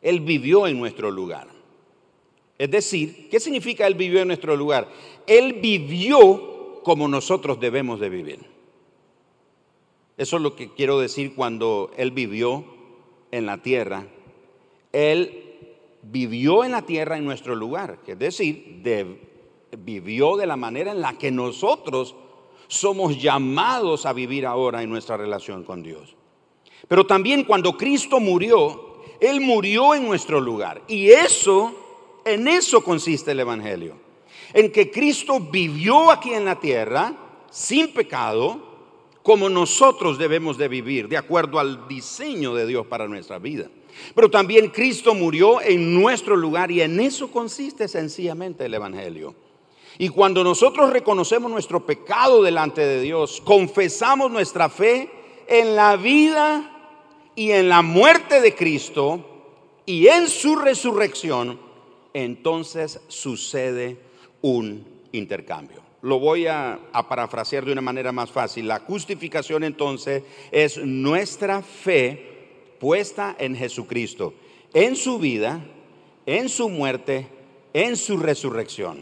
Él 0.02 0.22
vivió 0.22 0.68
en 0.68 0.80
nuestro 0.80 1.12
lugar. 1.12 1.48
Es 2.58 2.72
decir, 2.72 3.28
¿qué 3.30 3.40
significa 3.40 3.88
Él 3.88 3.96
vivió 3.96 4.22
en 4.22 4.28
nuestro 4.28 4.56
lugar? 4.56 4.88
Él 5.28 5.60
vivió 5.62 6.82
como 6.84 7.08
nosotros 7.08 7.60
debemos 7.60 8.00
de 8.00 8.10
vivir. 8.10 8.53
Eso 10.18 10.36
es 10.38 10.42
lo 10.42 10.56
que 10.56 10.74
quiero 10.74 11.00
decir 11.00 11.34
cuando 11.36 11.92
Él 11.98 12.12
vivió 12.12 12.64
en 13.32 13.46
la 13.46 13.62
tierra. 13.62 14.06
Él 14.92 15.44
vivió 16.04 16.64
en 16.64 16.72
la 16.72 16.84
tierra 16.84 17.18
en 17.18 17.26
nuestro 17.26 17.56
lugar, 17.56 18.00
es 18.06 18.20
decir, 18.20 18.84
vivió 19.78 20.36
de 20.38 20.46
la 20.46 20.56
manera 20.56 20.92
en 20.92 21.02
la 21.02 21.18
que 21.18 21.32
nosotros 21.32 22.16
somos 22.68 23.22
llamados 23.22 24.06
a 24.06 24.14
vivir 24.14 24.46
ahora 24.46 24.84
en 24.84 24.90
nuestra 24.90 25.18
relación 25.18 25.64
con 25.64 25.82
Dios. 25.82 26.16
Pero 26.88 27.06
también 27.06 27.44
cuando 27.44 27.78
Cristo 27.78 28.20
murió, 28.20 29.00
Él 29.20 29.42
murió 29.42 29.96
en 29.96 30.06
nuestro 30.06 30.40
lugar. 30.42 30.82
Y 30.88 31.10
eso, 31.10 31.74
en 32.26 32.48
eso 32.48 32.84
consiste 32.84 33.32
el 33.32 33.40
Evangelio. 33.40 33.98
En 34.54 34.72
que 34.72 34.92
Cristo 34.92 35.40
vivió 35.40 36.12
aquí 36.12 36.34
en 36.34 36.46
la 36.46 36.60
tierra 36.60 37.14
sin 37.50 37.94
pecado, 37.94 38.73
como 39.24 39.48
nosotros 39.48 40.18
debemos 40.18 40.58
de 40.58 40.68
vivir, 40.68 41.08
de 41.08 41.18
acuerdo 41.18 41.58
al 41.58 41.88
diseño 41.88 42.54
de 42.54 42.68
Dios 42.68 42.86
para 42.86 43.08
nuestra 43.08 43.40
vida. 43.40 43.70
Pero 44.14 44.30
también 44.30 44.70
Cristo 44.70 45.16
murió 45.16 45.62
en 45.62 45.94
nuestro 45.94 46.36
lugar 46.36 46.70
y 46.72 46.82
en 46.82 47.00
eso 47.00 47.32
consiste 47.32 47.88
sencillamente 47.88 48.66
el 48.66 48.74
Evangelio. 48.74 49.34
Y 49.98 50.10
cuando 50.10 50.44
nosotros 50.44 50.92
reconocemos 50.92 51.50
nuestro 51.50 51.86
pecado 51.86 52.44
delante 52.44 52.82
de 52.82 53.00
Dios, 53.02 53.42
confesamos 53.46 54.30
nuestra 54.30 54.68
fe 54.68 55.10
en 55.48 55.76
la 55.76 55.96
vida 55.96 57.32
y 57.36 57.52
en 57.52 57.70
la 57.70 57.82
muerte 57.82 58.42
de 58.42 58.54
Cristo 58.54 59.24
y 59.86 60.08
en 60.08 60.28
su 60.28 60.56
resurrección, 60.56 61.60
entonces 62.14 63.00
sucede 63.08 63.98
un 64.42 64.86
intercambio 65.12 65.83
lo 66.04 66.20
voy 66.20 66.48
a, 66.48 66.80
parafrasear 67.08 67.64
de 67.64 67.72
una 67.72 67.82
manera 67.82 68.12
más 68.12 68.30
fácil. 68.30 68.68
La 68.68 68.80
justificación 68.80 69.64
entonces 69.64 70.24
es 70.52 70.78
nuestra 70.78 71.62
fe 71.62 72.76
puesta 72.78 73.38
en 73.40 73.56
Jesucristo, 73.56 74.34
en 74.74 74.98
su 74.98 75.18
vida, 75.18 75.66
en 76.26 76.50
su 76.50 76.68
muerte, 76.68 77.28
en 77.72 77.96
su 77.96 78.18
resurrección. 78.18 79.00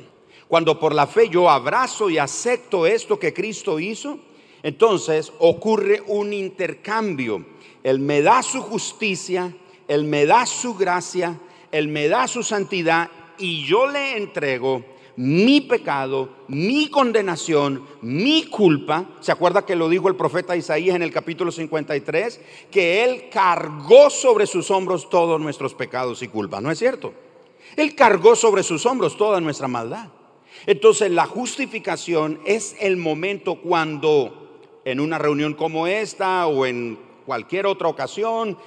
Cuando 0.47 0.79
por 0.79 0.93
la 0.93 1.07
fe 1.07 1.27
yo 1.27 1.49
abrazo 1.49 2.07
y 2.11 2.19
acepto 2.19 2.85
esto 2.85 3.17
que 3.17 3.33
Cristo 3.33 3.79
hizo, 3.79 4.19
entonces 4.61 5.33
ocurre 5.39 6.03
un 6.05 6.33
intercambio. 6.33 7.43
Él 7.81 7.97
me 7.97 8.21
da 8.21 8.43
su 8.43 8.61
justicia, 8.61 9.51
Él 9.87 10.03
me 10.03 10.27
da 10.27 10.45
su 10.45 10.75
gracia, 10.75 11.39
Él 11.71 11.87
me 11.87 12.07
da 12.07 12.27
su 12.27 12.43
santidad 12.43 13.09
y 13.39 13.65
yo 13.65 13.87
le 13.87 14.17
entrego 14.17 14.85
mi 15.21 15.61
pecado, 15.61 16.29
mi 16.47 16.89
condenación, 16.89 17.85
mi 18.01 18.47
culpa. 18.47 19.05
¿Se 19.19 19.31
acuerda 19.31 19.63
que 19.67 19.75
lo 19.75 19.87
dijo 19.87 20.07
el 20.07 20.15
profeta 20.15 20.55
Isaías 20.55 20.95
en 20.95 21.03
el 21.03 21.11
capítulo 21.11 21.51
53? 21.51 22.41
Que 22.71 23.03
Él 23.03 23.29
cargó 23.31 24.09
sobre 24.09 24.47
sus 24.47 24.71
hombros 24.71 25.11
todos 25.11 25.39
nuestros 25.39 25.75
pecados 25.75 26.23
y 26.23 26.27
culpas. 26.27 26.63
¿No 26.63 26.71
es 26.71 26.79
cierto? 26.79 27.13
Él 27.75 27.93
cargó 27.93 28.35
sobre 28.35 28.63
sus 28.63 28.83
hombros 28.87 29.15
toda 29.15 29.39
nuestra 29.39 29.67
maldad. 29.67 30.07
Entonces 30.65 31.11
la 31.11 31.27
justificación 31.27 32.39
es 32.43 32.75
el 32.79 32.97
momento 32.97 33.61
cuando 33.61 34.71
en 34.85 34.99
una 34.99 35.19
reunión 35.19 35.53
como 35.53 35.85
esta 35.85 36.47
o 36.47 36.65
en 36.65 36.97
cualquier 37.27 37.67
otra 37.67 37.89
ocasión 37.89 38.57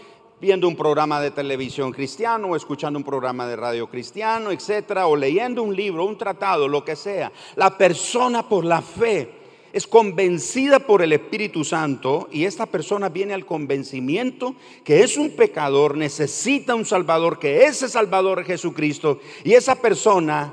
viendo 0.44 0.68
un 0.68 0.76
programa 0.76 1.22
de 1.22 1.30
televisión 1.30 1.90
cristiano 1.90 2.48
o 2.48 2.54
escuchando 2.54 2.98
un 2.98 3.02
programa 3.02 3.46
de 3.46 3.56
radio 3.56 3.88
cristiano, 3.88 4.50
etcétera, 4.50 5.06
o 5.06 5.16
leyendo 5.16 5.62
un 5.62 5.74
libro, 5.74 6.04
un 6.04 6.18
tratado, 6.18 6.68
lo 6.68 6.84
que 6.84 6.96
sea. 6.96 7.32
La 7.56 7.78
persona 7.78 8.46
por 8.46 8.62
la 8.62 8.82
fe 8.82 9.30
es 9.72 9.86
convencida 9.86 10.80
por 10.80 11.00
el 11.00 11.14
Espíritu 11.14 11.64
Santo 11.64 12.28
y 12.30 12.44
esta 12.44 12.66
persona 12.66 13.08
viene 13.08 13.32
al 13.32 13.46
convencimiento 13.46 14.54
que 14.84 15.02
es 15.02 15.16
un 15.16 15.30
pecador, 15.30 15.96
necesita 15.96 16.74
un 16.74 16.84
Salvador, 16.84 17.38
que 17.38 17.64
ese 17.64 17.88
Salvador 17.88 18.40
es 18.40 18.46
Jesucristo 18.46 19.20
y 19.44 19.54
esa 19.54 19.76
persona 19.76 20.52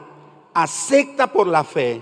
acepta 0.54 1.34
por 1.34 1.48
la 1.48 1.66
fe 1.66 2.02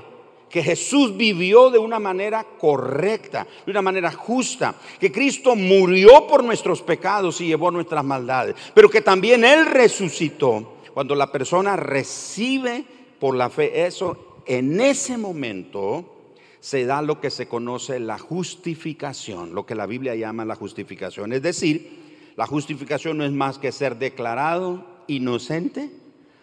que 0.49 0.63
Jesús 0.63 1.15
vivió 1.15 1.69
de 1.69 1.77
una 1.77 1.99
manera 1.99 2.43
correcta, 2.43 3.47
de 3.65 3.71
una 3.71 3.81
manera 3.81 4.11
justa, 4.11 4.75
que 4.99 5.11
Cristo 5.11 5.55
murió 5.55 6.27
por 6.27 6.43
nuestros 6.43 6.81
pecados 6.81 7.39
y 7.41 7.47
llevó 7.47 7.71
nuestras 7.71 8.03
maldades, 8.03 8.55
pero 8.73 8.89
que 8.89 9.01
también 9.01 9.43
Él 9.43 9.65
resucitó. 9.65 10.77
Cuando 10.93 11.15
la 11.15 11.31
persona 11.31 11.75
recibe 11.75 12.83
por 13.19 13.35
la 13.35 13.49
fe 13.49 13.85
eso, 13.85 14.41
en 14.45 14.81
ese 14.81 15.17
momento 15.17 16.15
se 16.59 16.85
da 16.85 17.01
lo 17.01 17.21
que 17.21 17.29
se 17.29 17.47
conoce 17.47 17.99
la 17.99 18.17
justificación, 18.17 19.53
lo 19.53 19.65
que 19.65 19.75
la 19.75 19.85
Biblia 19.85 20.15
llama 20.15 20.43
la 20.45 20.55
justificación. 20.55 21.31
Es 21.31 21.41
decir, 21.41 22.33
la 22.35 22.47
justificación 22.47 23.17
no 23.17 23.23
es 23.23 23.31
más 23.31 23.59
que 23.59 23.71
ser 23.71 23.97
declarado 23.97 24.83
inocente 25.07 25.91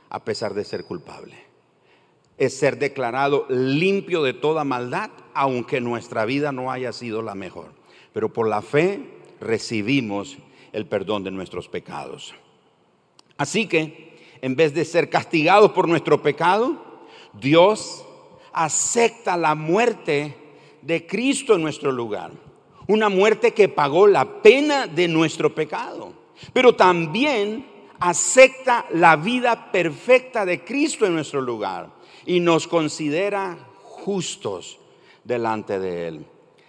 a 0.09 0.25
pesar 0.25 0.55
de 0.55 0.65
ser 0.65 0.85
culpable 0.85 1.46
es 2.39 2.59
ser 2.59 2.79
declarado 2.79 3.47
limpio 3.49 4.23
de 4.23 4.35
toda 4.35 4.65
maldad, 4.65 5.11
aunque 5.35 5.81
nuestra 5.81 6.25
vida 6.25 6.53
no 6.53 6.71
haya 6.71 6.93
sido 6.93 7.23
la 7.23 7.35
mejor. 7.35 7.73
Pero 8.13 8.33
por 8.33 8.49
la 8.49 8.63
fe 8.63 9.01
recibimos 9.41 10.37
el 10.73 10.87
perdón 10.87 11.25
de 11.25 11.31
nuestros 11.31 11.69
pecados. 11.69 12.35
Así 13.39 13.67
que, 13.67 14.19
en 14.43 14.55
vez 14.55 14.75
de 14.75 14.85
ser 14.85 15.09
castigados 15.09 15.73
por 15.73 15.89
nuestro 15.89 16.23
pecado, 16.23 16.77
Dios 17.33 18.05
acepta 18.53 19.37
la 19.37 19.55
muerte 19.55 20.37
de 20.83 21.07
Cristo 21.07 21.55
en 21.55 21.63
nuestro 21.63 21.91
lugar. 21.91 22.33
Una 22.87 23.09
muerte 23.09 23.53
que 23.53 23.69
pagó 23.69 24.07
la 24.07 24.43
pena 24.43 24.87
de 24.87 25.09
nuestro 25.09 25.55
pecado. 25.55 26.13
Pero 26.53 26.75
también 26.75 27.67
acepta 27.99 28.87
la 28.91 29.17
vida 29.17 29.73
perfecta 29.73 30.45
de 30.45 30.63
Cristo 30.63 31.07
en 31.07 31.15
nuestro 31.15 31.41
lugar 31.41 31.96
y 32.27 32.41
nos 32.41 32.67
considera 32.67 33.57
justos 33.83 34.79
delante 35.25 35.79
de 35.79 36.09
Él. 36.09 36.27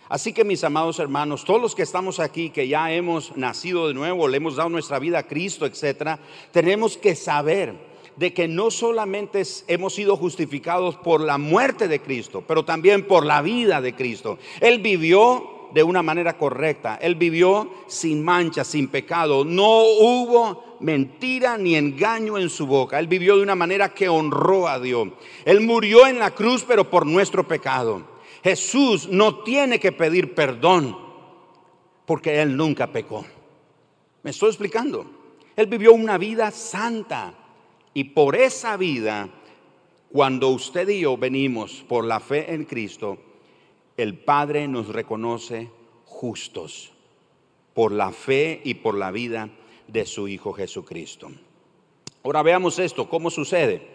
Así 0.09 0.31
que 0.31 0.45
mis 0.45 0.63
amados 0.63 0.99
hermanos, 0.99 1.43
todos 1.43 1.61
los 1.61 1.75
que 1.75 1.83
estamos 1.83 2.19
aquí, 2.19 2.49
que 2.49 2.67
ya 2.67 2.93
hemos 2.93 3.35
nacido 3.35 3.89
de 3.89 3.93
nuevo, 3.93 4.27
le 4.27 4.37
hemos 4.37 4.55
dado 4.55 4.69
nuestra 4.69 4.99
vida 4.99 5.19
a 5.19 5.27
Cristo, 5.27 5.65
etcétera, 5.65 6.19
tenemos 6.51 6.95
que 6.95 7.13
saber 7.13 7.75
de 8.15 8.33
que 8.33 8.47
no 8.47 8.71
solamente 8.71 9.43
hemos 9.67 9.93
sido 9.93 10.15
justificados 10.15 10.95
por 10.95 11.21
la 11.21 11.37
muerte 11.37 11.87
de 11.87 12.01
Cristo, 12.01 12.43
pero 12.47 12.63
también 12.63 13.05
por 13.05 13.25
la 13.25 13.41
vida 13.41 13.81
de 13.81 13.93
Cristo. 13.93 14.39
Él 14.61 14.79
vivió 14.79 15.56
de 15.74 15.83
una 15.83 16.01
manera 16.01 16.38
correcta. 16.38 16.97
Él 17.01 17.15
vivió 17.15 17.71
sin 17.88 18.24
mancha, 18.24 18.63
sin 18.63 18.88
pecado. 18.88 19.45
No 19.45 19.83
hubo 19.83 20.77
mentira 20.79 21.57
ni 21.57 21.75
engaño 21.75 22.38
en 22.38 22.50
su 22.50 22.67
boca. 22.67 23.00
Él 23.00 23.07
vivió 23.07 23.38
de 23.38 23.43
una 23.43 23.55
manera 23.55 23.93
que 23.93 24.09
honró 24.09 24.67
a 24.67 24.79
Dios. 24.79 25.09
Él 25.45 25.62
murió 25.62 26.07
en 26.07 26.19
la 26.19 26.31
cruz, 26.31 26.63
pero 26.67 26.89
por 26.89 27.05
nuestro 27.05 27.47
pecado. 27.47 28.17
Jesús 28.43 29.07
no 29.09 29.43
tiene 29.43 29.79
que 29.79 29.91
pedir 29.91 30.33
perdón 30.33 30.97
porque 32.05 32.41
Él 32.41 32.55
nunca 32.55 32.88
pecó. 32.88 33.25
¿Me 34.24 34.31
estoy 34.31 34.50
explicando? 34.50 35.05
Él 35.55 35.67
vivió 35.67 35.93
una 35.93 36.17
vida 36.17 36.51
santa 36.51 37.33
y 37.93 38.03
por 38.03 38.36
esa 38.36 38.77
vida, 38.77 39.27
cuando 40.12 40.50
usted 40.50 40.88
y 40.89 41.01
yo 41.01 41.17
venimos 41.17 41.83
por 41.88 42.05
la 42.05 42.19
fe 42.19 42.53
en 42.53 42.65
Cristo, 42.65 43.17
el 43.97 44.15
Padre 44.15 44.67
nos 44.67 44.89
reconoce 44.89 45.69
justos 46.05 46.91
por 47.73 47.91
la 47.91 48.11
fe 48.11 48.61
y 48.63 48.75
por 48.75 48.95
la 48.95 49.11
vida 49.11 49.49
de 49.87 50.05
su 50.05 50.27
Hijo 50.27 50.53
Jesucristo. 50.53 51.29
Ahora 52.23 52.43
veamos 52.43 52.77
esto, 52.77 53.09
¿cómo 53.09 53.31
sucede? 53.31 53.87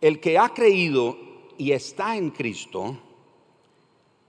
El 0.00 0.20
que 0.20 0.38
ha 0.38 0.48
creído 0.50 1.16
y 1.58 1.72
está 1.72 2.16
en 2.16 2.30
Cristo, 2.30 2.98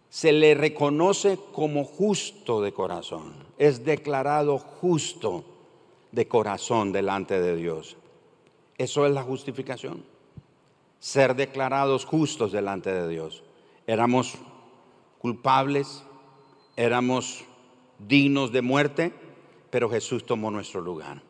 se 0.09 0.31
le 0.31 0.55
reconoce 0.55 1.37
como 1.53 1.83
justo 1.83 2.61
de 2.61 2.73
corazón, 2.73 3.33
es 3.57 3.85
declarado 3.85 4.57
justo 4.57 5.43
de 6.11 6.27
corazón 6.27 6.91
delante 6.91 7.39
de 7.39 7.55
Dios. 7.55 7.97
Eso 8.77 9.05
es 9.05 9.13
la 9.13 9.24
justificación 9.24 10.17
ser 11.00 11.36
declarados 11.36 12.05
justos 12.05 12.51
delante 12.51 12.92
de 12.92 13.07
Dios. 13.07 13.44
Éramos 13.86 14.36
culpables, 15.20 16.03
éramos 16.75 17.44
dignos 18.00 18.51
de 18.51 18.62
muerte, 18.62 19.14
pero 19.70 19.90
Jesús 19.90 20.25
tomó 20.25 20.51
nuestro 20.51 20.81
lugar. 20.81 21.22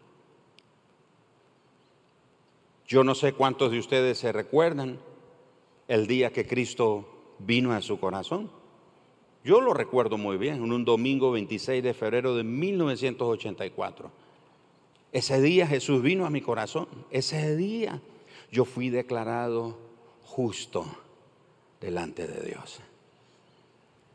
Yo 2.88 3.04
no 3.04 3.16
sé 3.16 3.34
cuántos 3.34 3.72
de 3.72 3.80
ustedes 3.80 4.18
se 4.18 4.32
recuerdan 4.32 5.00
el 5.88 6.08
día 6.08 6.32
que 6.32 6.48
Cristo 6.48 7.36
vino 7.40 7.74
a 7.74 7.82
su 7.82 8.00
corazón. 8.00 8.50
Yo 9.44 9.62
lo 9.62 9.74
recuerdo 9.74 10.18
muy 10.18 10.38
bien, 10.38 10.56
en 10.56 10.72
un 10.72 10.86
domingo 10.86 11.32
26 11.32 11.84
de 11.84 11.94
febrero 11.94 12.36
de 12.36 12.44
1984. 12.44 14.12
Ese 15.12 15.42
día 15.42 15.68
Jesús 15.68 16.02
vino 16.02 16.26
a 16.26 16.30
mi 16.30 16.42
corazón. 16.42 16.88
Ese 17.12 17.56
día 17.56 18.02
yo 18.52 18.66
fui 18.66 18.90
declarado 18.90 19.78
justo 20.24 20.86
delante 21.82 22.28
de 22.28 22.48
Dios. 22.48 22.80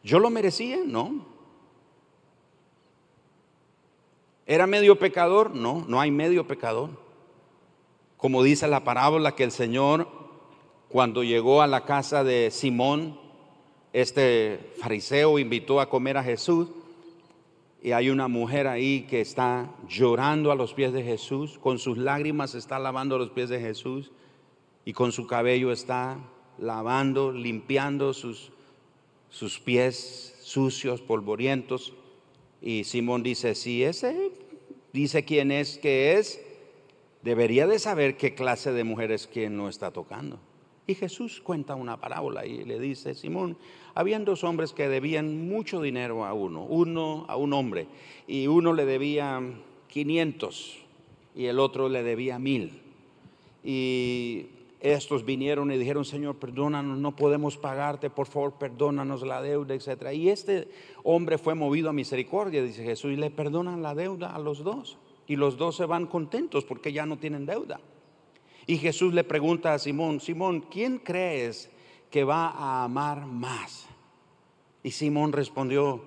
¿Yo 0.03 0.19
lo 0.19 0.31
merecía? 0.31 0.79
No. 0.85 1.27
¿Era 4.47 4.67
medio 4.67 4.99
pecador? 4.99 5.55
No, 5.55 5.85
no 5.87 6.01
hay 6.01 6.11
medio 6.11 6.47
pecador. 6.47 6.91
Como 8.17 8.43
dice 8.43 8.67
la 8.69 8.85
parábola 8.85 9.35
que 9.35 9.45
el 9.45 9.53
Señor, 9.53 10.09
cuando 10.89 11.23
llegó 11.23 11.63
a 11.63 11.67
la 11.67 11.85
casa 11.85 12.25
de 12.25 12.51
Simón, 12.51 13.19
este 13.93 14.73
fariseo 14.79 15.39
invitó 15.39 15.81
a 15.81 15.89
comer 15.89 16.17
a 16.17 16.25
Jesús 16.25 16.69
y 17.83 17.93
hay 17.93 18.11
una 18.11 18.29
mujer 18.29 18.69
ahí 18.69 19.03
que 19.03 19.21
está 19.21 19.71
llorando 19.89 20.53
a 20.53 20.55
los 20.55 20.73
pies 20.73 20.93
de 20.93 21.03
Jesús, 21.03 21.59
con 21.59 21.79
sus 21.79 21.99
lágrimas 21.99 22.55
está 22.55 22.79
lavando 22.79 23.19
los 23.19 23.31
pies 23.31 23.49
de 23.49 23.61
Jesús 23.61 24.13
y 24.85 24.93
con 24.93 25.13
su 25.13 25.27
cabello 25.27 25.73
está 25.73 26.19
lavando, 26.59 27.33
limpiando 27.33 28.13
sus, 28.13 28.53
sus 29.31 29.59
pies 29.59 30.37
sucios, 30.43 31.01
polvorientos. 31.01 31.95
Y 32.61 32.85
Simón 32.85 33.23
dice, 33.23 33.55
si 33.55 33.83
ese 33.83 34.31
dice 34.93 35.25
quién 35.25 35.51
es, 35.51 35.79
que 35.79 36.15
es, 36.19 36.41
debería 37.23 37.67
de 37.67 37.79
saber 37.79 38.17
qué 38.17 38.35
clase 38.35 38.73
de 38.73 38.85
mujer 38.85 39.11
es 39.13 39.27
quien 39.27 39.57
no 39.57 39.69
está 39.69 39.91
tocando. 39.91 40.39
Y 40.87 40.95
Jesús 40.95 41.41
cuenta 41.41 41.77
una 41.77 42.01
parábola 42.01 42.45
y 42.45 42.65
le 42.65 42.79
dice, 42.81 43.15
Simón, 43.15 43.57
habían 43.95 44.25
dos 44.25 44.43
hombres 44.43 44.73
que 44.73 44.89
debían 44.89 45.49
mucho 45.49 45.81
dinero 45.81 46.25
a 46.25 46.33
uno, 46.33 46.65
uno 46.65 47.25
a 47.29 47.37
un 47.37 47.53
hombre, 47.53 47.87
y 48.27 48.49
uno 48.49 48.73
le 48.73 48.85
debía 48.85 49.41
500 49.89 50.79
y 51.35 51.47
el 51.47 51.61
otro 51.61 51.89
le 51.89 52.03
debía 52.03 52.39
mil. 52.39 52.81
Y 53.65 54.47
estos 54.83 55.25
vinieron 55.25 55.71
y 55.71 55.79
dijeron, 55.79 56.05
Señor, 56.05 56.37
perdónanos, 56.37 56.99
no 56.99 57.15
podemos 57.15 57.57
pagarte, 57.57 58.11
por 58.11 58.27
favor, 58.27 58.55
perdónanos 58.55 59.23
la 59.23 59.41
deuda, 59.41 59.75
etc. 59.75 60.13
Y 60.13 60.29
este 60.29 60.69
hombre 61.05 61.39
fue 61.39 61.55
movido 61.55 61.89
a 61.89 61.93
misericordia, 61.93 62.65
dice 62.65 62.83
Jesús, 62.83 63.13
y 63.13 63.17
le 63.17 63.31
perdonan 63.31 63.81
la 63.81 63.95
deuda 63.95 64.35
a 64.35 64.41
los 64.41 64.65
dos. 64.65 64.99
Y 65.29 65.37
los 65.37 65.57
dos 65.57 65.77
se 65.77 65.87
van 65.87 66.07
contentos 66.07 66.65
porque 66.65 66.93
ya 66.93 67.07
no 67.07 67.17
tienen 67.17 67.47
deuda. 67.47 67.81
Y 68.67 68.77
Jesús 68.79 69.15
le 69.15 69.23
pregunta 69.23 69.73
a 69.73 69.79
Simón, 69.79 70.21
Simón, 70.21 70.67
¿quién 70.69 70.99
crees 70.99 71.71
que 72.11 72.25
va 72.25 72.49
a 72.49 72.83
amar 72.83 73.25
más? 73.27 73.87
Y 74.83 74.91
Simón 74.91 75.33
respondió 75.33 76.03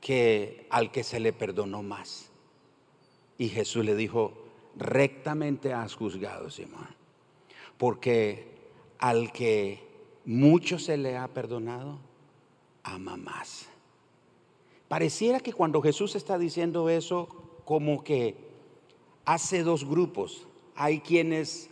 que 0.00 0.66
al 0.70 0.92
que 0.92 1.02
se 1.02 1.18
le 1.18 1.32
perdonó 1.32 1.82
más. 1.82 2.30
Y 3.38 3.48
Jesús 3.48 3.84
le 3.84 3.96
dijo, 3.96 4.34
rectamente 4.76 5.72
has 5.72 5.94
juzgado, 5.94 6.48
Simón, 6.50 6.99
porque 7.80 8.44
al 8.98 9.32
que 9.32 9.82
mucho 10.26 10.78
se 10.78 10.98
le 10.98 11.16
ha 11.16 11.28
perdonado, 11.28 11.98
ama 12.82 13.16
más. 13.16 13.70
Pareciera 14.86 15.40
que 15.40 15.54
cuando 15.54 15.80
Jesús 15.80 16.14
está 16.14 16.36
diciendo 16.36 16.90
eso, 16.90 17.26
como 17.64 18.04
que 18.04 18.36
hace 19.24 19.62
dos 19.62 19.86
grupos 19.88 20.46
hay 20.76 21.00
quienes 21.00 21.70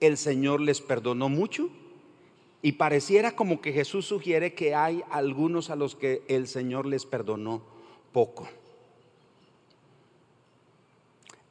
el 0.00 0.16
Señor 0.16 0.60
les 0.60 0.80
perdonó 0.80 1.28
mucho 1.28 1.70
y 2.60 2.72
pareciera 2.72 3.36
como 3.36 3.60
que 3.60 3.72
Jesús 3.72 4.04
sugiere 4.04 4.54
que 4.54 4.74
hay 4.74 5.04
algunos 5.12 5.70
a 5.70 5.76
los 5.76 5.94
que 5.94 6.22
el 6.26 6.48
Señor 6.48 6.86
les 6.86 7.06
perdonó 7.06 7.62
poco. 8.12 8.48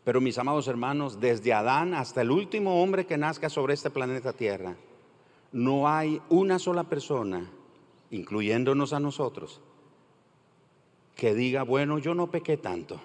Pero 0.07 0.21
mis 0.21 0.37
amados 0.37 0.69
hermanos, 0.69 1.19
desde 1.19 1.51
Adán 1.51 1.93
hasta 1.93 2.21
el 2.21 2.31
último 2.31 2.81
hombre 2.81 3.05
que 3.05 3.17
nazca 3.17 3.49
sobre 3.49 3.73
este 3.73 3.89
planeta 3.89 4.31
Tierra, 4.31 4.77
no 5.51 5.89
hay 5.89 6.21
una 6.29 6.59
sola 6.59 6.85
persona, 6.85 7.51
incluyéndonos 8.11 8.93
a 8.93 9.01
nosotros, 9.01 9.59
que 11.13 11.35
diga, 11.35 11.63
bueno, 11.63 11.99
yo 11.99 12.15
no 12.15 12.31
pequé 12.31 12.55
tanto 12.55 13.01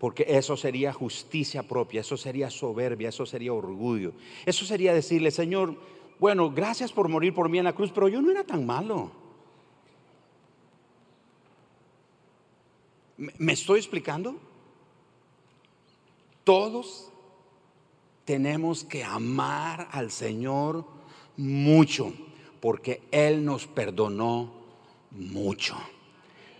porque 0.00 0.26
eso 0.26 0.56
sería 0.56 0.92
justicia 0.92 1.62
propia, 1.62 2.00
eso 2.00 2.16
sería 2.16 2.50
soberbia, 2.50 3.10
eso 3.10 3.24
sería 3.24 3.52
orgullo. 3.52 4.14
Eso 4.44 4.64
sería 4.64 4.92
decirle, 4.92 5.30
Señor, 5.30 5.76
bueno, 6.18 6.50
gracias 6.50 6.90
por 6.90 7.08
morir 7.08 7.32
por 7.32 7.48
mí 7.48 7.58
en 7.58 7.64
la 7.66 7.74
cruz, 7.76 7.92
pero 7.94 8.08
yo 8.08 8.20
no 8.20 8.32
era 8.32 8.42
tan 8.42 8.66
malo. 8.66 9.12
¿Me 13.16 13.52
estoy 13.52 13.78
explicando? 13.78 14.50
Todos 16.44 17.10
tenemos 18.24 18.84
que 18.84 19.04
amar 19.04 19.88
al 19.92 20.10
Señor 20.10 20.84
mucho, 21.36 22.12
porque 22.60 23.02
Él 23.10 23.44
nos 23.44 23.66
perdonó 23.66 24.52
mucho. 25.10 25.76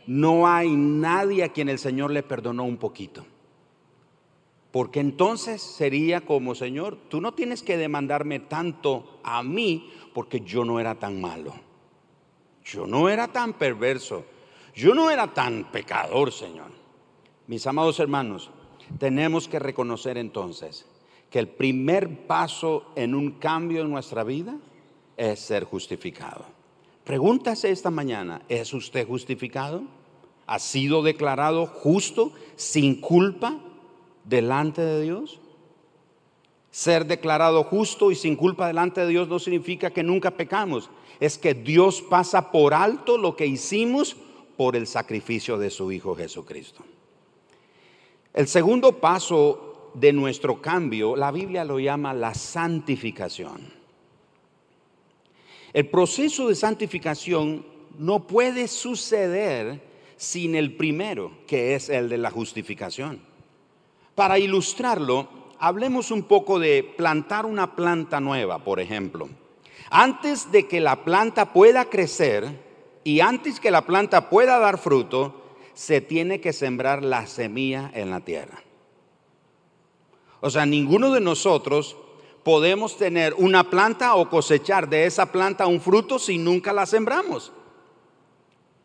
No 0.06 0.46
hay 0.46 0.74
nadie 0.74 1.44
a 1.44 1.52
quien 1.52 1.68
el 1.68 1.78
Señor 1.78 2.10
le 2.10 2.22
perdonó 2.22 2.64
un 2.64 2.76
poquito. 2.76 3.24
Porque 4.72 5.00
entonces 5.00 5.60
sería 5.60 6.22
como, 6.22 6.54
Señor, 6.54 6.96
tú 7.08 7.20
no 7.20 7.32
tienes 7.32 7.62
que 7.62 7.76
demandarme 7.76 8.40
tanto 8.40 9.20
a 9.22 9.42
mí 9.42 9.90
porque 10.14 10.40
yo 10.40 10.64
no 10.64 10.80
era 10.80 10.94
tan 10.94 11.20
malo. 11.20 11.54
Yo 12.64 12.86
no 12.86 13.08
era 13.08 13.28
tan 13.28 13.52
perverso. 13.52 14.24
Yo 14.74 14.94
no 14.94 15.10
era 15.10 15.34
tan 15.34 15.70
pecador, 15.70 16.32
Señor. 16.32 16.70
Mis 17.46 17.66
amados 17.66 18.00
hermanos, 18.00 18.50
tenemos 18.98 19.48
que 19.48 19.58
reconocer 19.58 20.18
entonces 20.18 20.86
que 21.30 21.38
el 21.38 21.48
primer 21.48 22.26
paso 22.26 22.86
en 22.94 23.14
un 23.14 23.32
cambio 23.32 23.82
en 23.82 23.90
nuestra 23.90 24.24
vida 24.24 24.56
es 25.16 25.40
ser 25.40 25.64
justificado. 25.64 26.44
Pregúntase 27.04 27.70
esta 27.70 27.90
mañana, 27.90 28.42
¿es 28.48 28.72
usted 28.72 29.06
justificado? 29.06 29.82
¿Ha 30.46 30.58
sido 30.58 31.02
declarado 31.02 31.66
justo, 31.66 32.32
sin 32.56 33.00
culpa? 33.00 33.58
delante 34.24 34.82
de 34.82 35.02
Dios? 35.02 35.40
Ser 36.70 37.06
declarado 37.06 37.64
justo 37.64 38.10
y 38.10 38.14
sin 38.14 38.36
culpa 38.36 38.66
delante 38.66 39.02
de 39.02 39.08
Dios 39.08 39.28
no 39.28 39.38
significa 39.38 39.90
que 39.90 40.02
nunca 40.02 40.30
pecamos. 40.30 40.90
Es 41.20 41.36
que 41.36 41.54
Dios 41.54 42.02
pasa 42.02 42.50
por 42.50 42.72
alto 42.72 43.18
lo 43.18 43.36
que 43.36 43.46
hicimos 43.46 44.16
por 44.56 44.76
el 44.76 44.86
sacrificio 44.86 45.58
de 45.58 45.70
su 45.70 45.92
Hijo 45.92 46.14
Jesucristo. 46.16 46.82
El 48.34 48.48
segundo 48.48 48.98
paso 48.98 49.90
de 49.94 50.12
nuestro 50.12 50.62
cambio, 50.62 51.16
la 51.16 51.30
Biblia 51.30 51.64
lo 51.64 51.78
llama 51.78 52.14
la 52.14 52.34
santificación. 52.34 53.72
El 55.72 55.88
proceso 55.88 56.48
de 56.48 56.54
santificación 56.54 57.64
no 57.98 58.26
puede 58.26 58.68
suceder 58.68 59.82
sin 60.16 60.54
el 60.54 60.76
primero, 60.76 61.32
que 61.46 61.74
es 61.74 61.88
el 61.88 62.08
de 62.08 62.18
la 62.18 62.30
justificación. 62.30 63.20
Para 64.14 64.38
ilustrarlo, 64.38 65.28
hablemos 65.58 66.10
un 66.10 66.22
poco 66.22 66.58
de 66.58 66.84
plantar 66.96 67.44
una 67.44 67.74
planta 67.74 68.20
nueva, 68.20 68.64
por 68.64 68.80
ejemplo. 68.80 69.28
Antes 69.90 70.50
de 70.50 70.66
que 70.68 70.80
la 70.80 71.04
planta 71.04 71.52
pueda 71.52 71.86
crecer 71.86 72.60
y 73.04 73.20
antes 73.20 73.60
que 73.60 73.70
la 73.70 73.84
planta 73.84 74.30
pueda 74.30 74.58
dar 74.58 74.78
fruto, 74.78 75.41
se 75.74 76.00
tiene 76.00 76.40
que 76.40 76.52
sembrar 76.52 77.02
la 77.02 77.26
semilla 77.26 77.90
en 77.94 78.11
la 78.11 78.20
tierra. 78.20 78.62
O 80.40 80.50
sea, 80.50 80.66
ninguno 80.66 81.12
de 81.12 81.20
nosotros 81.20 81.96
podemos 82.42 82.96
tener 82.96 83.35
una 83.35 83.70
planta 83.70 84.14
o 84.16 84.28
cosechar 84.28 84.88
de 84.88 85.06
esa 85.06 85.30
planta 85.30 85.66
un 85.66 85.80
fruto 85.80 86.18
si 86.18 86.38
nunca 86.38 86.72
la 86.72 86.87
sembramos. 86.87 87.52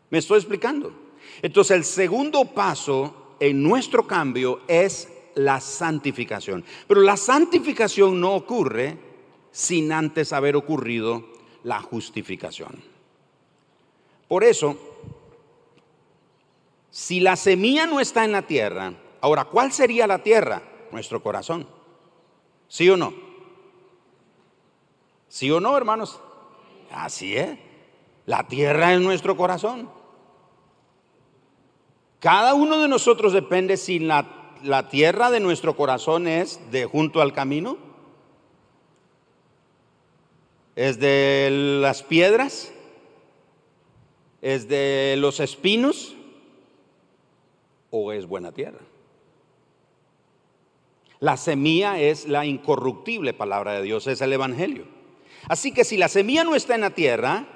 ¿Me 0.09 0.19
estoy 0.19 0.37
explicando? 0.37 0.93
Entonces 1.41 1.75
el 1.75 1.83
segundo 1.83 2.45
paso 2.45 3.35
en 3.39 3.61
nuestro 3.61 4.05
cambio 4.07 4.61
es 4.67 5.09
la 5.35 5.59
santificación. 5.59 6.63
Pero 6.87 7.01
la 7.01 7.17
santificación 7.17 8.19
no 8.19 8.35
ocurre 8.35 8.97
sin 9.51 9.91
antes 9.91 10.33
haber 10.33 10.55
ocurrido 10.55 11.25
la 11.63 11.81
justificación. 11.81 12.81
Por 14.27 14.43
eso, 14.43 14.77
si 16.97 17.19
la 17.19 17.35
semilla 17.35 17.85
no 17.85 17.99
está 17.99 18.25
en 18.25 18.31
la 18.31 18.41
tierra, 18.41 18.93
ahora, 19.21 19.45
¿cuál 19.45 19.71
sería 19.71 20.07
la 20.07 20.23
tierra? 20.23 20.63
Nuestro 20.91 21.21
corazón. 21.21 21.67
¿Sí 22.67 22.89
o 22.89 22.97
no? 22.97 23.13
¿Sí 25.29 25.51
o 25.51 25.59
no, 25.59 25.77
hermanos? 25.77 26.19
Así 26.91 27.37
es. 27.37 27.59
La 28.25 28.47
tierra 28.47 28.95
es 28.95 28.99
nuestro 28.99 29.37
corazón. 29.37 29.91
Cada 32.19 32.55
uno 32.55 32.79
de 32.79 32.87
nosotros 32.87 33.31
depende 33.31 33.77
si 33.77 33.99
la 33.99 34.37
la 34.63 34.89
tierra 34.89 35.29
de 35.29 35.39
nuestro 35.39 35.75
corazón 35.75 36.27
es 36.27 36.59
de 36.71 36.85
junto 36.85 37.21
al 37.21 37.31
camino? 37.31 37.77
¿Es 40.75 40.99
de 40.99 41.49
las 41.81 42.01
piedras? 42.01 42.71
¿Es 44.41 44.67
de 44.67 45.15
los 45.19 45.39
espinos? 45.39 46.16
¿O 47.89 48.11
es 48.11 48.25
buena 48.25 48.51
tierra? 48.51 48.79
La 51.19 51.37
semilla 51.37 51.99
es 51.99 52.27
la 52.27 52.45
incorruptible 52.45 53.33
palabra 53.33 53.73
de 53.73 53.81
Dios, 53.81 54.05
es 54.07 54.21
el 54.21 54.33
Evangelio. 54.33 54.85
Así 55.47 55.71
que 55.71 55.83
si 55.83 55.97
la 55.97 56.09
semilla 56.09 56.43
no 56.43 56.55
está 56.55 56.75
en 56.75 56.81
la 56.81 56.91
tierra, 56.91 57.47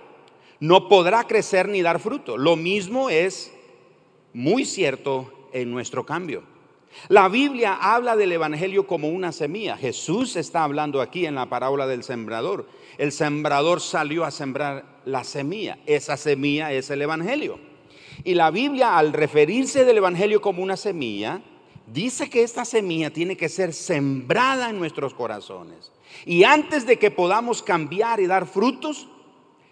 no 0.60 0.88
podrá 0.88 1.26
crecer 1.26 1.68
ni 1.68 1.82
dar 1.82 2.00
fruto. 2.00 2.38
Lo 2.38 2.56
mismo 2.56 3.10
es 3.10 3.54
muy 4.34 4.66
cierto 4.66 5.50
en 5.54 5.72
nuestro 5.72 6.06
cambio. 6.06 6.44
La 7.08 7.30
Biblia 7.30 7.78
habla 7.80 8.16
del 8.16 8.32
Evangelio 8.32 8.88
como 8.88 9.10
una 9.10 9.32
semilla. 9.32 9.78
Jesús 9.78 10.36
está 10.36 10.64
hablando 10.64 11.02
aquí 11.02 11.26
en 11.26 11.36
la 11.36 11.50
parábola 11.50 11.88
del 11.88 12.04
sembrador. 12.04 12.68
El 12.98 13.12
sembrador 13.12 13.80
salió 13.80 14.26
a 14.26 14.32
sembrar 14.32 15.00
la 15.06 15.24
semilla. 15.24 15.78
Esa 15.86 16.18
semilla 16.18 16.72
es 16.74 16.90
el 16.90 17.02
Evangelio. 17.02 17.71
Y 18.24 18.34
la 18.34 18.52
Biblia 18.52 18.98
al 18.98 19.14
referirse 19.14 19.86
del 19.86 19.98
Evangelio 19.98 20.42
como 20.42 20.64
una 20.64 20.78
semilla, 20.78 21.42
dice 21.88 22.30
que 22.30 22.44
esta 22.44 22.66
semilla 22.66 23.12
tiene 23.12 23.38
que 23.38 23.50
ser 23.50 23.74
sembrada 23.74 24.70
en 24.70 24.80
nuestros 24.80 25.14
corazones. 25.14 25.92
Y 26.26 26.44
antes 26.44 26.86
de 26.86 26.98
que 26.98 27.12
podamos 27.12 27.64
cambiar 27.64 28.20
y 28.20 28.28
dar 28.28 28.46
frutos, 28.46 29.08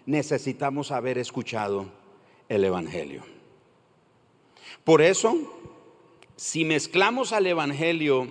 necesitamos 0.06 0.90
haber 0.90 1.18
escuchado 1.18 1.86
el 2.48 2.64
Evangelio. 2.64 3.22
Por 4.84 5.02
eso 5.02 5.36
si 6.40 6.64
mezclamos 6.64 7.34
al 7.34 7.46
Evangelio 7.46 8.26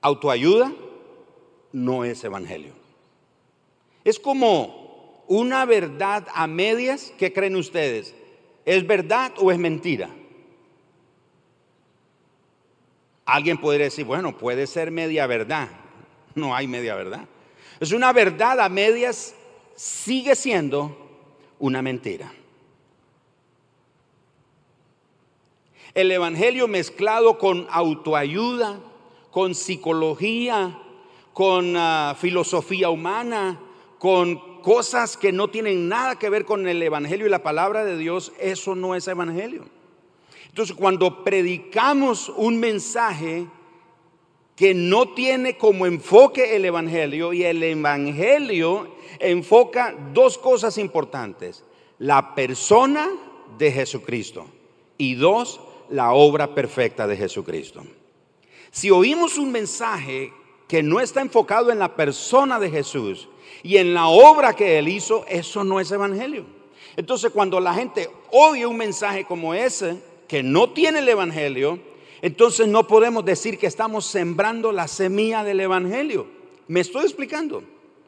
autoayuda, 0.00 0.72
no 1.72 2.04
es 2.06 2.24
Evangelio. 2.24 2.72
Es 4.02 4.18
como 4.18 5.22
una 5.28 5.66
verdad 5.66 6.26
a 6.34 6.46
medias, 6.46 7.12
¿qué 7.18 7.34
creen 7.34 7.56
ustedes? 7.56 8.14
¿Es 8.70 8.86
verdad 8.86 9.32
o 9.38 9.50
es 9.50 9.58
mentira? 9.58 10.08
Alguien 13.24 13.58
podría 13.58 13.86
decir, 13.86 14.04
bueno, 14.04 14.38
puede 14.38 14.68
ser 14.68 14.92
media 14.92 15.26
verdad. 15.26 15.68
No 16.36 16.54
hay 16.54 16.68
media 16.68 16.94
verdad. 16.94 17.26
Es 17.80 17.90
una 17.90 18.12
verdad 18.12 18.60
a 18.60 18.68
medias, 18.68 19.34
sigue 19.74 20.36
siendo 20.36 20.96
una 21.58 21.82
mentira. 21.82 22.32
El 25.92 26.12
Evangelio 26.12 26.68
mezclado 26.68 27.38
con 27.38 27.66
autoayuda, 27.70 28.78
con 29.32 29.56
psicología, 29.56 30.78
con 31.32 31.74
ah, 31.76 32.14
filosofía 32.16 32.88
humana, 32.88 33.58
con 33.98 34.49
cosas 34.60 35.16
que 35.16 35.32
no 35.32 35.48
tienen 35.48 35.88
nada 35.88 36.18
que 36.18 36.30
ver 36.30 36.44
con 36.44 36.66
el 36.68 36.82
Evangelio 36.82 37.26
y 37.26 37.30
la 37.30 37.42
palabra 37.42 37.84
de 37.84 37.96
Dios, 37.96 38.32
eso 38.38 38.74
no 38.74 38.94
es 38.94 39.08
Evangelio. 39.08 39.64
Entonces, 40.48 40.74
cuando 40.74 41.22
predicamos 41.24 42.28
un 42.28 42.58
mensaje 42.58 43.46
que 44.56 44.74
no 44.74 45.14
tiene 45.14 45.56
como 45.56 45.86
enfoque 45.86 46.56
el 46.56 46.64
Evangelio, 46.64 47.32
y 47.32 47.44
el 47.44 47.62
Evangelio 47.62 48.94
enfoca 49.18 49.96
dos 50.12 50.36
cosas 50.36 50.76
importantes, 50.76 51.64
la 51.98 52.34
persona 52.34 53.08
de 53.56 53.72
Jesucristo 53.72 54.46
y 54.98 55.14
dos, 55.14 55.60
la 55.88 56.12
obra 56.12 56.54
perfecta 56.54 57.06
de 57.06 57.16
Jesucristo. 57.16 57.82
Si 58.70 58.90
oímos 58.90 59.38
un 59.38 59.50
mensaje 59.50 60.32
que 60.70 60.84
no 60.84 61.00
está 61.00 61.20
enfocado 61.20 61.72
en 61.72 61.80
la 61.80 61.96
persona 61.96 62.60
de 62.60 62.70
Jesús 62.70 63.28
y 63.64 63.78
en 63.78 63.92
la 63.92 64.06
obra 64.06 64.54
que 64.54 64.78
Él 64.78 64.86
hizo, 64.86 65.24
eso 65.28 65.64
no 65.64 65.80
es 65.80 65.90
evangelio. 65.90 66.44
Entonces 66.96 67.32
cuando 67.32 67.58
la 67.58 67.74
gente 67.74 68.08
oye 68.30 68.64
un 68.66 68.76
mensaje 68.76 69.24
como 69.24 69.52
ese, 69.52 69.96
que 70.28 70.44
no 70.44 70.70
tiene 70.70 71.00
el 71.00 71.08
evangelio, 71.08 71.80
entonces 72.22 72.68
no 72.68 72.86
podemos 72.86 73.24
decir 73.24 73.58
que 73.58 73.66
estamos 73.66 74.06
sembrando 74.06 74.70
la 74.70 74.86
semilla 74.86 75.42
del 75.42 75.58
evangelio. 75.58 76.28
¿Me 76.68 76.78
estoy 76.78 77.02
explicando? 77.02 77.64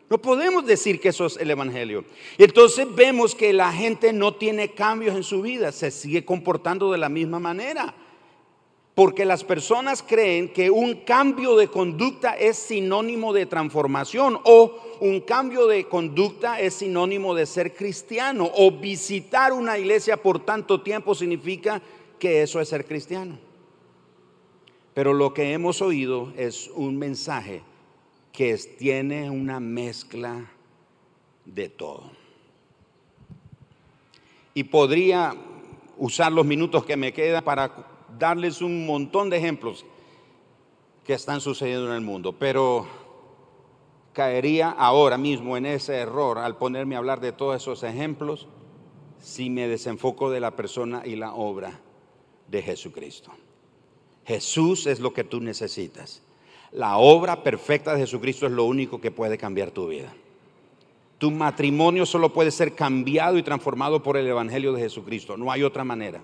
No 0.09 0.19
podemos 0.19 0.65
decir 0.65 1.01
que 1.01 1.09
eso 1.09 1.27
es 1.27 1.39
el 1.39 1.51
Evangelio. 1.51 2.05
Entonces 2.39 2.87
vemos 2.95 3.35
que 3.35 3.53
la 3.53 3.73
gente 3.73 4.13
no 4.13 4.35
tiene 4.35 4.69
cambios 4.69 5.17
en 5.17 5.25
su 5.25 5.43
vida, 5.43 5.73
se 5.73 5.91
sigue 5.91 6.25
comportando 6.25 6.93
de 6.93 6.99
la 6.99 7.09
misma 7.09 7.41
manera. 7.41 7.95
Porque 8.95 9.25
las 9.25 9.43
personas 9.43 10.03
creen 10.03 10.53
que 10.53 10.71
un 10.71 10.97
cambio 10.97 11.57
de 11.57 11.69
conducta 11.69 12.35
es 12.35 12.59
sinónimo 12.59 13.33
de 13.33 13.47
transformación 13.47 14.39
o 14.45 14.77
un 15.01 15.21
cambio 15.21 15.67
de 15.67 15.89
conducta 15.89 16.61
es 16.61 16.75
sinónimo 16.75 17.35
de 17.35 17.47
ser 17.47 17.75
cristiano 17.75 18.51
o 18.55 18.71
visitar 18.71 19.55
una 19.55 19.79
iglesia 19.79 20.19
por 20.19 20.45
tanto 20.45 20.83
tiempo 20.83 21.15
significa 21.15 21.81
que 22.19 22.43
eso 22.43 22.61
es 22.61 22.69
ser 22.69 22.85
cristiano. 22.85 23.39
Pero 24.93 25.15
lo 25.15 25.33
que 25.33 25.53
hemos 25.53 25.81
oído 25.81 26.33
es 26.37 26.69
un 26.75 26.99
mensaje 26.99 27.63
que 28.31 28.57
tiene 28.79 29.31
una 29.31 29.59
mezcla 29.59 30.51
de 31.47 31.69
todo. 31.71 32.11
Y 34.55 34.65
podría 34.65 35.35
usar 35.97 36.31
los 36.31 36.45
minutos 36.45 36.85
que 36.85 36.97
me 36.97 37.13
quedan 37.13 37.43
para 37.43 37.92
darles 38.19 38.63
un 38.63 38.87
montón 38.87 39.31
de 39.31 39.39
ejemplos 39.39 39.85
que 41.05 41.15
están 41.15 41.41
sucediendo 41.41 41.89
en 41.89 41.95
el 41.95 42.01
mundo, 42.01 42.33
pero 42.33 42.87
caería 44.13 44.71
ahora 44.71 45.19
mismo 45.19 45.57
en 45.57 45.67
ese 45.67 45.97
error 45.97 46.39
al 46.39 46.57
ponerme 46.57 46.95
a 46.95 46.99
hablar 46.99 47.21
de 47.21 47.33
todos 47.33 47.57
esos 47.57 47.83
ejemplos 47.83 48.47
si 49.19 49.51
me 49.51 49.69
desenfoco 49.69 50.31
de 50.31 50.41
la 50.41 50.53
persona 50.53 51.03
y 51.05 51.17
la 51.17 51.35
obra 51.35 51.81
de 52.49 52.63
Jesucristo. 52.63 53.33
Jesús 54.25 54.87
es 54.87 55.01
lo 55.01 55.13
que 55.13 55.25
tú 55.25 55.41
necesitas. 55.41 56.23
La 56.73 56.97
obra 56.97 57.43
perfecta 57.43 57.93
de 57.95 58.01
Jesucristo 58.01 58.47
es 58.47 58.53
lo 58.53 58.65
único 58.65 59.01
que 59.01 59.11
puede 59.11 59.39
cambiar 59.39 59.71
tu 59.71 59.89
vida. 59.89 60.13
Tu 61.19 61.31
matrimonio 61.31 62.07
solo 62.07 62.33
puede 62.33 62.51
ser 62.51 62.75
cambiado 62.75 63.39
y 63.39 63.43
transformado 63.43 64.03
por 64.03 64.17
el 64.17 64.27
Evangelio 64.27 64.73
de 64.73 64.83
Jesucristo. 64.83 65.37
No 65.37 65.53
hay 65.53 65.63
otra 65.63 65.85
manera. 65.85 66.21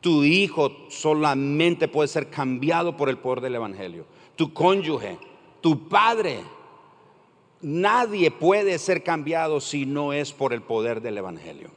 Tu 0.00 0.24
hijo 0.24 0.86
solamente 0.88 1.88
puede 1.88 2.08
ser 2.08 2.30
cambiado 2.30 2.96
por 2.96 3.08
el 3.08 3.18
poder 3.18 3.42
del 3.42 3.56
Evangelio. 3.56 4.06
Tu 4.34 4.52
cónyuge, 4.52 5.18
tu 5.60 5.88
padre. 5.88 6.40
Nadie 7.60 8.30
puede 8.30 8.78
ser 8.78 9.02
cambiado 9.02 9.60
si 9.60 9.84
no 9.84 10.14
es 10.14 10.32
por 10.32 10.54
el 10.54 10.62
poder 10.62 11.02
del 11.02 11.18
Evangelio. 11.18 11.70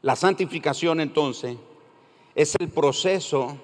La 0.00 0.16
santificación 0.16 1.00
entonces 1.00 1.56
es 2.34 2.56
el 2.58 2.68
proceso 2.70 3.58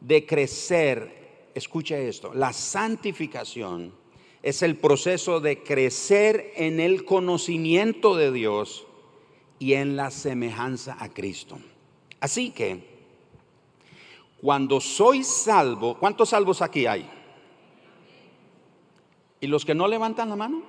de 0.00 0.24
crecer. 0.24 1.50
Escucha 1.54 1.96
esto, 1.98 2.32
la 2.34 2.52
santificación 2.52 3.92
es 4.42 4.62
el 4.62 4.76
proceso 4.76 5.40
de 5.40 5.62
crecer 5.62 6.52
en 6.56 6.80
el 6.80 7.04
conocimiento 7.04 8.16
de 8.16 8.32
Dios 8.32 8.86
y 9.64 9.72
en 9.72 9.96
la 9.96 10.10
semejanza 10.10 10.98
a 11.00 11.08
Cristo. 11.08 11.56
Así 12.20 12.50
que, 12.50 12.86
cuando 14.38 14.78
soy 14.78 15.24
salvo, 15.24 15.96
¿cuántos 15.98 16.28
salvos 16.28 16.60
aquí 16.60 16.84
hay? 16.84 17.08
¿Y 19.40 19.46
los 19.46 19.64
que 19.64 19.74
no 19.74 19.88
levantan 19.88 20.28
la 20.28 20.36
mano? 20.36 20.62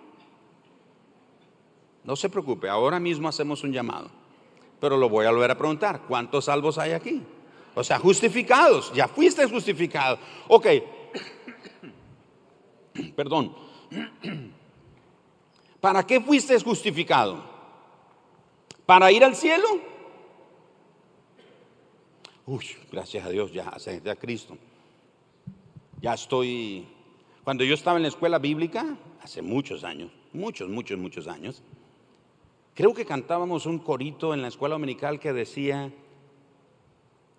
No 2.06 2.16
se 2.16 2.30
preocupe, 2.30 2.70
ahora 2.70 2.98
mismo 3.02 3.28
hacemos 3.28 3.66
un 3.66 3.74
llamado. 3.74 4.10
Pero 4.80 4.96
lo 4.96 5.10
voy 5.10 5.26
a 5.26 5.32
volver 5.32 5.52
a 5.52 5.58
preguntar, 5.58 6.04
¿cuántos 6.08 6.46
salvos 6.46 6.78
hay 6.78 6.94
aquí? 6.94 7.22
O 7.74 7.84
sea, 7.84 8.00
justificados, 8.00 8.94
ya 8.94 9.10
fuiste 9.10 9.46
justificado. 9.46 10.20
Ok, 10.48 10.68
perdón. 13.18 13.54
¿Para 15.82 16.08
qué 16.08 16.22
fuiste 16.22 16.58
justificado? 16.62 17.55
Para 18.86 19.12
ir 19.12 19.24
al 19.24 19.36
cielo. 19.36 19.66
Uy, 22.46 22.66
gracias 22.92 23.26
a 23.26 23.30
Dios, 23.30 23.52
ya 23.52 23.70
acepté 23.70 24.10
a 24.12 24.16
Cristo. 24.16 24.58
Ya 26.02 26.14
estoy. 26.14 26.88
Cuando 27.44 27.64
yo 27.64 27.74
estaba 27.74 27.98
en 27.98 28.04
la 28.04 28.10
escuela 28.10 28.38
bíblica, 28.38 28.98
hace 29.22 29.42
muchos 29.42 29.84
años, 29.84 30.12
muchos, 30.34 30.70
muchos, 30.70 31.00
muchos 31.00 31.28
años, 31.28 31.64
creo 32.76 32.94
que 32.94 33.06
cantábamos 33.06 33.66
un 33.66 33.80
corito 33.80 34.34
en 34.34 34.42
la 34.42 34.50
escuela 34.50 34.76
dominical 34.76 35.20
que 35.20 35.34
decía 35.34 35.92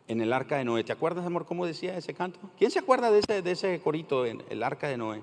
en 0.09 0.21
el 0.21 0.33
arca 0.33 0.57
de 0.57 0.65
Noé. 0.65 0.83
¿Te 0.83 0.93
acuerdas, 0.93 1.25
amor, 1.25 1.47
cómo 1.47 1.67
decía 1.67 1.97
ese 1.97 2.15
canto? 2.15 2.41
¿Quién 2.59 2.71
se 2.71 2.81
acuerda 2.81 3.11
de 3.11 3.21
ese, 3.21 3.43
de 3.43 3.51
ese 3.53 3.81
corito 3.81 4.27
en 4.27 4.43
el 4.51 4.63
arca 4.63 4.89
de 4.89 4.97
Noé? 4.97 5.23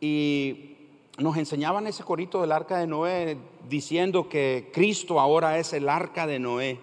Y 0.00 0.73
nos 1.18 1.36
enseñaban 1.36 1.86
ese 1.86 2.02
corito 2.02 2.40
del 2.40 2.52
arca 2.52 2.78
de 2.78 2.86
Noé 2.86 3.36
diciendo 3.68 4.28
que 4.28 4.70
Cristo 4.72 5.20
ahora 5.20 5.58
es 5.58 5.72
el 5.72 5.88
arca 5.88 6.26
de 6.26 6.38
Noé. 6.38 6.80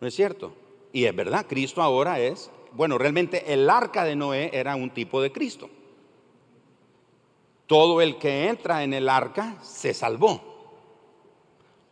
¿No 0.00 0.06
es 0.06 0.14
cierto? 0.14 0.52
Y 0.92 1.04
es 1.04 1.16
verdad, 1.16 1.46
Cristo 1.48 1.80
ahora 1.80 2.20
es, 2.20 2.50
bueno, 2.72 2.98
realmente 2.98 3.52
el 3.52 3.70
arca 3.70 4.04
de 4.04 4.16
Noé 4.16 4.50
era 4.52 4.76
un 4.76 4.90
tipo 4.90 5.22
de 5.22 5.32
Cristo. 5.32 5.70
Todo 7.66 8.02
el 8.02 8.18
que 8.18 8.48
entra 8.48 8.84
en 8.84 8.92
el 8.92 9.08
arca 9.08 9.56
se 9.62 9.94
salvó. 9.94 10.50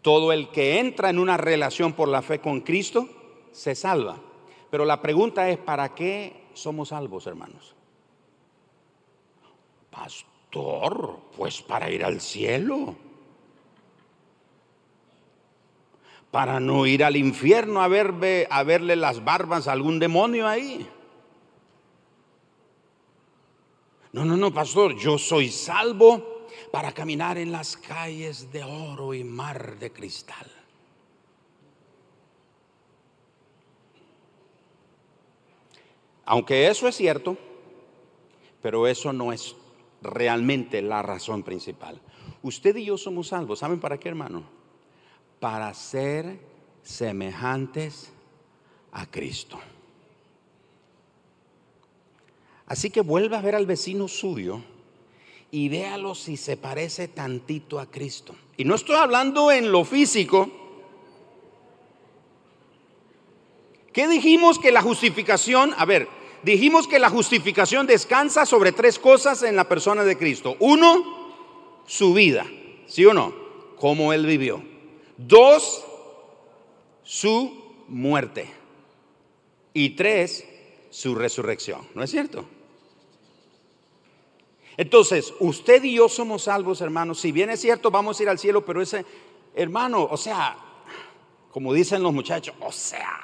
Todo 0.03 0.33
el 0.33 0.51
que 0.51 0.79
entra 0.79 1.09
en 1.09 1.19
una 1.19 1.39
relación 1.39 1.95
por 1.95 2.09
la 2.09 2.21
fe 2.21 2.41
con 2.41 2.61
Cristo 2.61 3.09
se 3.53 3.75
salva. 3.75 4.19
Pero 4.71 4.85
la 4.85 5.01
pregunta 5.01 5.49
es, 5.49 5.57
¿para 5.57 5.95
qué 5.95 6.49
somos 6.53 6.89
salvos, 6.89 7.27
hermanos? 7.27 7.75
Pastor 9.91 10.40
pues 10.51 11.63
para 11.63 11.91
ir 11.91 12.05
al 12.05 12.21
cielo. 12.21 12.97
Para 16.31 16.61
no 16.61 16.87
ir 16.87 17.03
al 17.05 17.17
infierno 17.17 17.83
a, 17.83 17.89
verle, 17.89 18.47
a 18.51 18.63
verle 18.63 18.95
las 18.97 19.25
barbas 19.25 19.67
a 19.67 19.73
algún 19.73 19.99
demonio 19.99 20.47
ahí. 20.47 20.89
No, 24.13 24.25
no, 24.25 24.37
no, 24.37 24.53
pastor, 24.53 24.97
yo 24.97 25.19
soy 25.19 25.51
salvo 25.51 26.47
para 26.73 26.93
caminar 26.93 27.39
en 27.39 27.53
las 27.53 27.77
calles 27.77 28.53
de 28.53 28.63
oro 28.63 29.15
y 29.15 29.25
mar 29.25 29.79
de 29.79 29.93
cristal. 29.93 30.47
Aunque 36.25 36.69
eso 36.69 36.87
es 36.87 36.97
cierto, 36.97 37.37
pero 38.63 38.87
eso 38.87 39.13
no 39.13 39.33
es 39.33 39.57
realmente 40.03 40.83
la 40.83 41.03
razón 41.03 41.43
principal. 41.43 42.01
Usted 42.43 42.77
y 42.77 42.87
yo 42.87 42.97
somos 42.97 43.29
salvos. 43.29 43.59
¿Saben 43.59 43.81
para 43.81 43.99
qué, 43.99 44.09
hermano? 44.09 44.45
Para 45.39 45.73
ser 45.75 46.39
semejantes 46.83 48.13
a 48.93 49.07
Cristo. 49.07 49.59
Así 52.67 52.91
que 52.91 53.01
vuelva 53.01 53.39
a 53.39 53.43
ver 53.43 53.55
al 53.55 53.67
vecino 53.67 54.07
suyo 54.07 54.61
y 55.51 55.69
véalo 55.69 56.15
si 56.15 56.37
se 56.37 56.57
parece 56.57 57.09
tantito 57.09 57.81
a 57.81 57.91
Cristo. 57.91 58.37
Y 58.57 58.65
no 58.65 58.77
estoy 58.77 58.97
hablando 58.97 59.51
en 59.51 59.73
lo 59.73 59.85
físico. 59.85 60.51
¿Qué 63.93 64.07
dijimos 64.07 64.61
que 64.61 64.71
la 64.71 64.83
justificación, 64.83 65.75
a 65.77 65.85
ver, 65.85 66.07
dijimos 66.43 66.87
que 66.87 66.99
la 66.99 67.11
justificación 67.11 67.87
descansa 67.87 68.47
sobre 68.47 68.73
tres 68.73 68.99
cosas 68.99 69.43
en 69.43 69.57
la 69.57 69.69
persona 69.69 70.05
de 70.05 70.17
Cristo. 70.17 70.57
Uno, 70.61 71.83
su 71.87 72.15
vida, 72.15 72.47
¿sí 72.87 73.05
o 73.07 73.15
no? 73.15 73.35
Cómo 73.77 74.13
él 74.13 74.27
vivió. 74.27 74.63
Dos, 75.17 75.85
su 77.03 77.85
muerte. 77.89 78.51
Y 79.73 79.91
tres, 79.91 80.45
su 80.91 81.15
resurrección. 81.15 81.87
¿No 81.95 82.03
es 82.03 82.11
cierto? 82.11 82.45
Entonces, 84.77 85.35
usted 85.41 85.85
y 85.85 85.95
yo 85.95 86.09
somos 86.09 86.45
salvos, 86.45 86.81
hermanos. 86.81 87.21
Si 87.21 87.33
bien 87.33 87.51
es 87.51 87.61
cierto, 87.61 87.91
vamos 87.91 88.19
a 88.19 88.23
ir 88.23 88.29
al 88.29 88.39
cielo, 88.39 88.65
pero 88.65 88.81
ese, 88.81 89.05
hermano, 89.55 90.09
o 90.11 90.17
sea, 90.17 90.57
como 91.51 91.75
dicen 91.75 92.03
los 92.03 92.13
muchachos, 92.13 92.55
o 92.61 92.73
sea, 92.73 93.21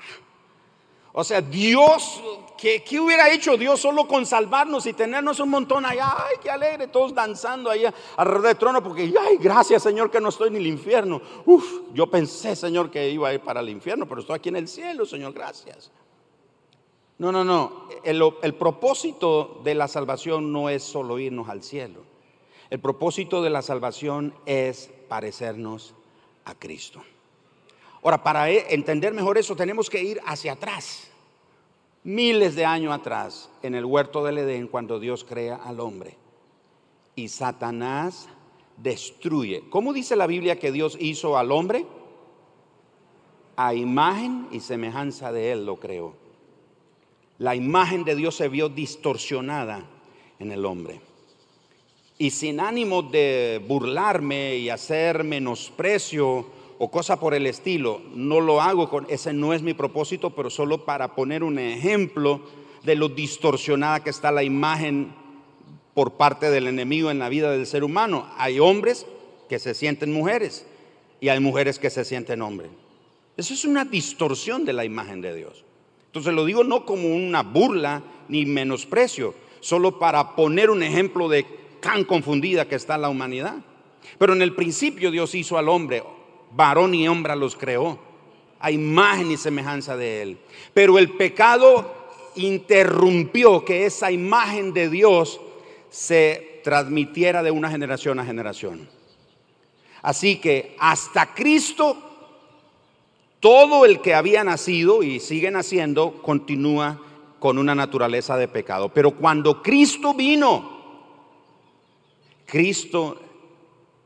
o 1.18 1.24
sea, 1.24 1.40
Dios, 1.40 2.22
¿qué, 2.59 2.85
hubiera 3.00 3.31
hecho 3.31 3.57
Dios 3.57 3.81
solo 3.81 4.07
con 4.07 4.26
salvarnos 4.26 4.85
y 4.85 4.92
tenernos 4.92 5.40
un 5.40 5.48
montón 5.48 5.87
allá? 5.87 6.14
Ay, 6.14 6.37
qué 6.42 6.50
alegre, 6.50 6.88
todos 6.88 7.14
danzando 7.14 7.70
allá 7.70 7.94
alrededor 8.18 8.48
del 8.48 8.57
trono, 8.59 8.83
porque, 8.83 9.11
ay, 9.18 9.38
gracias 9.40 9.83
Señor 9.83 10.11
que 10.11 10.20
no 10.20 10.29
estoy 10.29 10.48
en 10.48 10.57
el 10.57 10.66
infierno. 10.66 11.22
Uf, 11.46 11.64
yo 11.94 12.07
pensé, 12.11 12.55
Señor, 12.55 12.90
que 12.90 13.09
iba 13.09 13.29
a 13.31 13.33
ir 13.33 13.40
para 13.40 13.61
el 13.61 13.70
infierno, 13.70 14.07
pero 14.07 14.20
estoy 14.20 14.37
aquí 14.37 14.50
en 14.50 14.57
el 14.57 14.68
cielo, 14.68 15.07
Señor, 15.07 15.33
gracias. 15.33 15.90
No, 17.16 17.33
no, 17.33 17.44
no. 17.44 17.88
El, 18.05 18.22
el 18.42 18.55
propósito 18.55 19.62
de 19.64 19.74
la 19.74 19.88
salvación 19.88 20.52
no 20.52 20.68
es 20.68 20.83
solo 20.83 21.18
irnos 21.18 21.48
al 21.48 21.62
cielo. 21.62 22.02
El 22.68 22.79
propósito 22.79 23.40
de 23.40 23.48
la 23.48 23.62
salvación 23.62 24.35
es 24.44 24.90
parecernos 25.09 25.94
a 26.44 26.55
Cristo. 26.55 27.02
Ahora, 28.07 28.22
para 28.22 28.48
e, 28.48 28.72
entender 28.72 29.12
mejor 29.12 29.37
eso, 29.37 29.57
tenemos 29.57 29.90
que 29.90 30.00
ir 30.00 30.20
hacia 30.24 30.52
atrás, 30.52 31.06
miles 32.07 32.55
de 32.55 32.64
años 32.64 32.95
atrás, 32.95 33.51
en 33.64 33.75
el 33.75 33.85
huerto 33.85 34.23
del 34.23 34.38
Edén, 34.38 34.69
cuando 34.69 35.01
Dios 35.01 35.25
crea 35.25 35.57
al 35.57 35.81
hombre. 35.81 36.16
Y 37.16 37.29
Satanás 37.29 38.29
destruye. 38.77 39.64
¿Cómo 39.71 39.92
dice 39.92 40.14
la 40.14 40.29
Biblia 40.29 40.57
que 40.61 40.71
Dios 40.71 40.97
hizo 41.01 41.37
al 41.37 41.51
hombre? 41.51 41.85
A 43.57 43.75
imagen 43.75 44.47
y 44.53 44.61
semejanza 44.61 45.33
de 45.33 45.51
Él 45.51 45.66
lo 45.66 45.81
creó. 45.81 46.14
La 47.38 47.57
imagen 47.57 48.05
de 48.05 48.14
Dios 48.14 48.37
se 48.37 48.49
vio 48.49 48.69
distorsionada 48.69 49.85
en 50.38 50.53
el 50.53 50.64
hombre. 50.64 51.01
Y 52.19 52.31
sin 52.31 52.61
ánimo 52.61 53.03
de 53.03 53.61
burlarme 53.66 54.59
y 54.59 54.71
hacer 54.71 55.25
menosprecio 55.25 56.47
o 56.79 56.91
cosa 56.91 57.19
por 57.19 57.35
el 57.35 57.47
estilo, 57.47 58.03
no 58.15 58.41
lo 58.41 58.61
hago 58.61 58.91
con 58.91 59.07
ese 59.09 59.33
no 59.33 59.55
es 59.55 59.62
mi 59.62 59.75
propósito, 59.75 60.31
pero 60.31 60.51
solo 60.51 60.85
para 60.85 61.15
poner 61.15 61.43
un 61.43 61.59
ejemplo 61.59 62.43
de 62.83 62.95
lo 62.95 63.09
distorsionada 63.09 64.03
que 64.05 64.11
está 64.11 64.31
la 64.31 64.45
imagen 64.45 65.15
por 65.95 66.12
parte 66.12 66.51
del 66.51 66.67
enemigo 66.67 67.11
en 67.11 67.19
la 67.19 67.29
vida 67.29 67.51
del 67.51 67.67
ser 67.67 67.83
humano. 67.83 68.29
Hay 68.37 68.61
hombres 68.61 69.07
que 69.49 69.59
se 69.59 69.75
sienten 69.75 70.12
mujeres 70.12 70.67
y 71.21 71.31
hay 71.31 71.41
mujeres 71.41 71.79
que 71.79 71.91
se 71.91 72.05
sienten 72.05 72.43
hombres. 72.43 72.71
Eso 73.37 73.55
es 73.55 73.65
una 73.65 73.85
distorsión 73.85 74.65
de 74.65 74.73
la 74.73 74.85
imagen 74.85 75.21
de 75.21 75.35
Dios. 75.35 75.65
Entonces 76.07 76.33
lo 76.33 76.45
digo 76.45 76.65
no 76.65 76.85
como 76.85 77.15
una 77.15 77.43
burla 77.43 78.03
ni 78.29 78.47
menosprecio, 78.47 79.35
solo 79.61 79.99
para 79.99 80.37
poner 80.37 80.71
un 80.71 80.83
ejemplo 80.83 81.29
de 81.29 81.45
tan 81.81 82.05
confundida 82.05 82.69
que 82.69 82.75
está 82.75 82.97
la 82.99 83.09
humanidad. 83.09 83.57
Pero 84.19 84.33
en 84.33 84.43
el 84.43 84.55
principio 84.55 85.11
Dios 85.11 85.35
hizo 85.35 85.59
al 85.59 85.69
hombre, 85.69 86.03
varón 86.53 86.95
y 86.95 87.07
hembra 87.07 87.37
los 87.37 87.57
creó, 87.57 87.99
a 88.59 88.71
imagen 88.71 89.31
y 89.31 89.37
semejanza 89.37 89.97
de 89.97 90.23
él. 90.23 90.39
Pero 90.73 90.99
el 90.99 91.11
pecado 91.13 91.95
interrumpió 92.37 93.65
que 93.65 93.87
esa 93.87 94.11
imagen 94.11 94.73
de 94.73 94.89
Dios 94.89 95.41
se 95.91 96.61
transmitiera 96.63 97.43
de 97.43 97.51
una 97.51 97.71
generación 97.71 98.19
a 98.19 98.25
generación. 98.25 98.89
Así 100.03 100.37
que 100.37 100.77
hasta 100.79 101.35
Cristo, 101.35 101.97
todo 103.41 103.85
el 103.85 104.01
que 104.01 104.15
había 104.15 104.45
nacido 104.45 105.03
y 105.03 105.21
sigue 105.21 105.51
naciendo 105.51 106.23
continúa 106.23 107.01
con 107.39 107.59
una 107.59 107.75
naturaleza 107.75 108.37
de 108.37 108.49
pecado. 108.49 108.89
Pero 108.89 109.13
cuando 109.13 109.63
Cristo 109.63 110.15
vino, 110.15 110.77
Cristo 112.47 113.21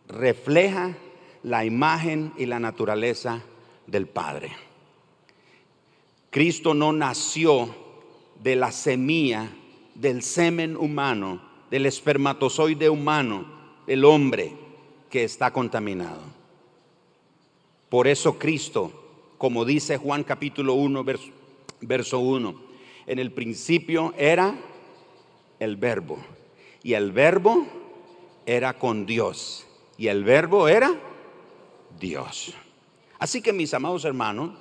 refleja 0.09 0.96
la 1.42 1.64
imagen 1.64 2.33
y 2.37 2.46
la 2.46 2.61
naturaleza 2.61 3.42
del 3.87 4.07
Padre. 4.07 4.53
Cristo 6.31 6.74
no 6.74 6.92
nació 6.92 7.74
de 8.42 8.57
la 8.57 8.72
semilla, 8.72 9.50
del 9.94 10.22
semen 10.22 10.76
humano, 10.76 11.42
del 11.70 11.87
espermatozoide 11.87 12.88
humano, 12.88 13.44
el 13.87 14.05
hombre 14.05 14.53
que 15.11 15.24
está 15.24 15.53
contaminado. 15.53 16.20
Por 17.88 18.07
eso 18.07 18.38
Cristo, 18.38 18.92
como 19.37 19.64
dice 19.64 19.96
Juan 19.96 20.22
capítulo 20.22 20.74
1, 20.74 21.05
verso, 21.05 21.31
verso 21.81 22.18
1, 22.20 22.55
en 23.07 23.18
el 23.18 23.33
principio 23.33 24.14
era 24.16 24.55
el 25.59 25.76
verbo, 25.76 26.18
y 26.83 26.92
el 26.92 27.11
verbo 27.11 27.66
era 28.46 28.74
con 28.74 29.07
Dios, 29.07 29.66
y 29.98 30.07
el 30.07 30.22
verbo 30.22 30.68
era 30.68 30.94
Dios. 32.00 32.54
Así 33.18 33.42
que 33.42 33.52
mis 33.52 33.72
amados 33.74 34.04
hermanos, 34.04 34.52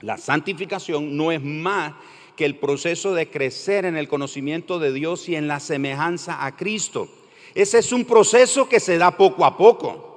la 0.00 0.18
santificación 0.18 1.16
no 1.16 1.32
es 1.32 1.42
más 1.42 1.94
que 2.36 2.44
el 2.44 2.56
proceso 2.56 3.14
de 3.14 3.30
crecer 3.30 3.84
en 3.84 3.96
el 3.96 4.08
conocimiento 4.08 4.78
de 4.78 4.92
Dios 4.92 5.28
y 5.28 5.36
en 5.36 5.48
la 5.48 5.58
semejanza 5.58 6.44
a 6.44 6.54
Cristo. 6.54 7.08
Ese 7.54 7.78
es 7.78 7.92
un 7.92 8.04
proceso 8.04 8.68
que 8.68 8.80
se 8.80 8.98
da 8.98 9.16
poco 9.16 9.44
a 9.44 9.56
poco. 9.56 10.10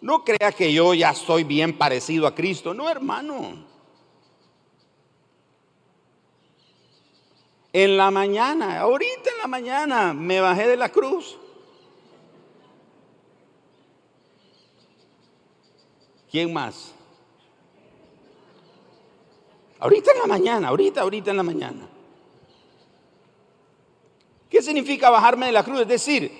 No 0.00 0.24
crea 0.24 0.52
que 0.52 0.72
yo 0.72 0.94
ya 0.94 1.10
estoy 1.10 1.44
bien 1.44 1.76
parecido 1.76 2.26
a 2.26 2.34
Cristo. 2.34 2.74
No, 2.74 2.88
hermano. 2.88 3.64
En 7.72 7.96
la 7.96 8.10
mañana, 8.10 8.80
ahorita 8.80 9.30
en 9.30 9.38
la 9.38 9.46
mañana, 9.46 10.14
me 10.14 10.40
bajé 10.40 10.66
de 10.66 10.76
la 10.76 10.90
cruz. 10.90 11.38
¿Quién 16.30 16.52
más? 16.52 16.92
Ahorita 19.78 20.12
en 20.12 20.18
la 20.18 20.26
mañana, 20.26 20.68
ahorita, 20.68 21.02
ahorita 21.02 21.30
en 21.30 21.36
la 21.36 21.42
mañana. 21.42 21.88
¿Qué 24.48 24.62
significa 24.62 25.10
bajarme 25.10 25.46
de 25.46 25.52
la 25.52 25.64
cruz? 25.64 25.80
Es 25.80 25.88
decir, 25.88 26.32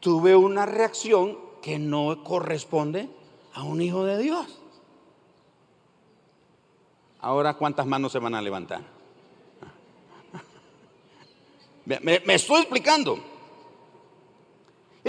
tuve 0.00 0.36
una 0.36 0.66
reacción 0.66 1.38
que 1.62 1.78
no 1.78 2.22
corresponde 2.22 3.08
a 3.54 3.62
un 3.62 3.80
hijo 3.80 4.04
de 4.04 4.18
Dios. 4.18 4.60
Ahora, 7.20 7.54
¿cuántas 7.54 7.86
manos 7.86 8.12
se 8.12 8.18
van 8.18 8.34
a 8.34 8.42
levantar? 8.42 8.82
Me, 11.84 12.00
me 12.00 12.34
estoy 12.34 12.60
explicando. 12.60 13.18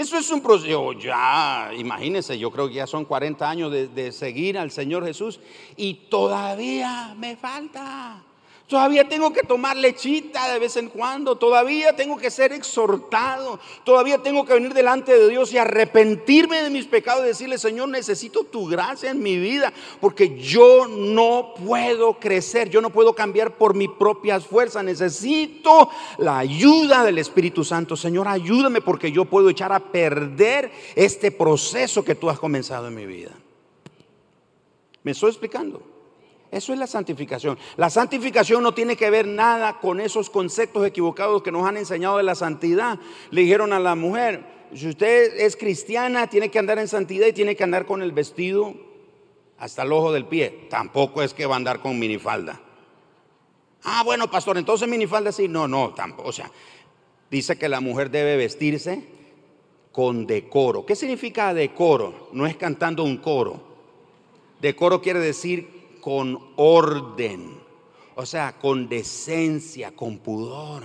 Eso 0.00 0.16
es 0.16 0.30
un 0.30 0.40
proceso, 0.40 0.94
ya, 0.94 1.72
imagínense, 1.76 2.38
yo 2.38 2.50
creo 2.50 2.68
que 2.68 2.76
ya 2.76 2.86
son 2.86 3.04
40 3.04 3.50
años 3.50 3.70
de, 3.70 3.86
de 3.86 4.12
seguir 4.12 4.56
al 4.56 4.70
Señor 4.70 5.04
Jesús 5.04 5.38
y 5.76 5.92
todavía 6.08 7.14
me 7.18 7.36
falta. 7.36 8.22
Todavía 8.70 9.08
tengo 9.08 9.32
que 9.32 9.42
tomar 9.42 9.76
lechita 9.76 10.52
de 10.52 10.60
vez 10.60 10.76
en 10.76 10.90
cuando. 10.90 11.34
Todavía 11.34 11.96
tengo 11.96 12.16
que 12.16 12.30
ser 12.30 12.52
exhortado. 12.52 13.58
Todavía 13.82 14.18
tengo 14.18 14.44
que 14.44 14.54
venir 14.54 14.72
delante 14.72 15.18
de 15.18 15.28
Dios 15.28 15.52
y 15.52 15.58
arrepentirme 15.58 16.62
de 16.62 16.70
mis 16.70 16.86
pecados 16.86 17.24
y 17.24 17.26
decirle, 17.26 17.58
Señor, 17.58 17.88
necesito 17.88 18.44
tu 18.44 18.68
gracia 18.68 19.10
en 19.10 19.20
mi 19.20 19.38
vida. 19.38 19.72
Porque 20.00 20.38
yo 20.38 20.86
no 20.86 21.52
puedo 21.66 22.20
crecer. 22.20 22.70
Yo 22.70 22.80
no 22.80 22.90
puedo 22.90 23.12
cambiar 23.12 23.58
por 23.58 23.74
mis 23.74 23.90
propias 23.90 24.46
fuerzas. 24.46 24.84
Necesito 24.84 25.90
la 26.18 26.38
ayuda 26.38 27.02
del 27.02 27.18
Espíritu 27.18 27.64
Santo. 27.64 27.96
Señor, 27.96 28.28
ayúdame 28.28 28.80
porque 28.80 29.10
yo 29.10 29.24
puedo 29.24 29.50
echar 29.50 29.72
a 29.72 29.80
perder 29.80 30.70
este 30.94 31.32
proceso 31.32 32.04
que 32.04 32.14
tú 32.14 32.30
has 32.30 32.38
comenzado 32.38 32.86
en 32.86 32.94
mi 32.94 33.06
vida. 33.06 33.32
¿Me 35.02 35.10
estoy 35.10 35.30
explicando? 35.30 35.89
Eso 36.50 36.72
es 36.72 36.78
la 36.78 36.86
santificación. 36.86 37.58
La 37.76 37.90
santificación 37.90 38.62
no 38.62 38.74
tiene 38.74 38.96
que 38.96 39.08
ver 39.10 39.26
nada 39.26 39.78
con 39.78 40.00
esos 40.00 40.30
conceptos 40.30 40.84
equivocados 40.84 41.42
que 41.42 41.52
nos 41.52 41.66
han 41.66 41.76
enseñado 41.76 42.16
de 42.16 42.24
la 42.24 42.34
santidad. 42.34 42.98
Le 43.30 43.42
dijeron 43.42 43.72
a 43.72 43.78
la 43.78 43.94
mujer, 43.94 44.44
si 44.74 44.88
usted 44.88 45.38
es 45.38 45.56
cristiana, 45.56 46.26
tiene 46.28 46.50
que 46.50 46.58
andar 46.58 46.78
en 46.78 46.88
santidad 46.88 47.28
y 47.28 47.32
tiene 47.32 47.54
que 47.54 47.62
andar 47.62 47.86
con 47.86 48.02
el 48.02 48.10
vestido 48.10 48.74
hasta 49.58 49.82
el 49.82 49.92
ojo 49.92 50.12
del 50.12 50.26
pie. 50.26 50.66
Tampoco 50.68 51.22
es 51.22 51.34
que 51.34 51.46
va 51.46 51.54
a 51.54 51.58
andar 51.58 51.80
con 51.80 51.98
minifalda. 51.98 52.60
Ah, 53.84 54.02
bueno, 54.04 54.28
pastor, 54.28 54.58
entonces 54.58 54.88
minifalda 54.88 55.30
sí. 55.30 55.46
No, 55.46 55.68
no, 55.68 55.94
tampoco. 55.94 56.28
O 56.28 56.32
sea, 56.32 56.50
dice 57.30 57.56
que 57.58 57.68
la 57.68 57.80
mujer 57.80 58.10
debe 58.10 58.36
vestirse 58.36 59.04
con 59.92 60.26
decoro. 60.26 60.84
¿Qué 60.84 60.96
significa 60.96 61.54
decoro? 61.54 62.28
No 62.32 62.44
es 62.46 62.56
cantando 62.56 63.04
un 63.04 63.18
coro. 63.18 63.68
Decoro 64.60 65.00
quiere 65.00 65.20
decir 65.20 65.79
con 66.00 66.52
orden, 66.56 67.60
o 68.14 68.26
sea, 68.26 68.58
con 68.58 68.88
decencia, 68.88 69.94
con 69.94 70.18
pudor. 70.18 70.84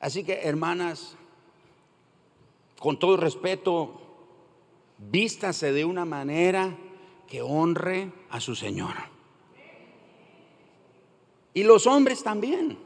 Así 0.00 0.24
que, 0.24 0.40
hermanas, 0.42 1.16
con 2.78 2.98
todo 2.98 3.16
respeto, 3.16 4.00
vístase 4.98 5.72
de 5.72 5.84
una 5.84 6.04
manera 6.04 6.76
que 7.26 7.42
honre 7.42 8.12
a 8.30 8.40
su 8.40 8.54
Señor. 8.54 8.94
Y 11.52 11.64
los 11.64 11.86
hombres 11.86 12.22
también. 12.22 12.78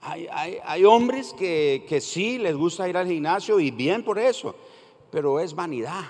Hay, 0.00 0.84
hombres 0.84 1.32
que, 1.32 1.86
que 1.88 1.98
sí 2.02 2.36
les 2.36 2.54
gusta 2.54 2.86
ir 2.86 2.96
al 2.98 3.06
gimnasio 3.06 3.58
y 3.58 3.70
bien 3.70 4.04
por 4.04 4.18
eso, 4.18 4.54
pero 5.10 5.40
es 5.40 5.54
vanidad 5.54 6.04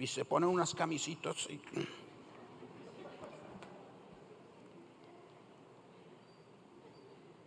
y 0.00 0.06
se 0.06 0.24
ponen 0.24 0.48
unas 0.48 0.74
camisitas. 0.74 1.46
Y, 1.50 1.60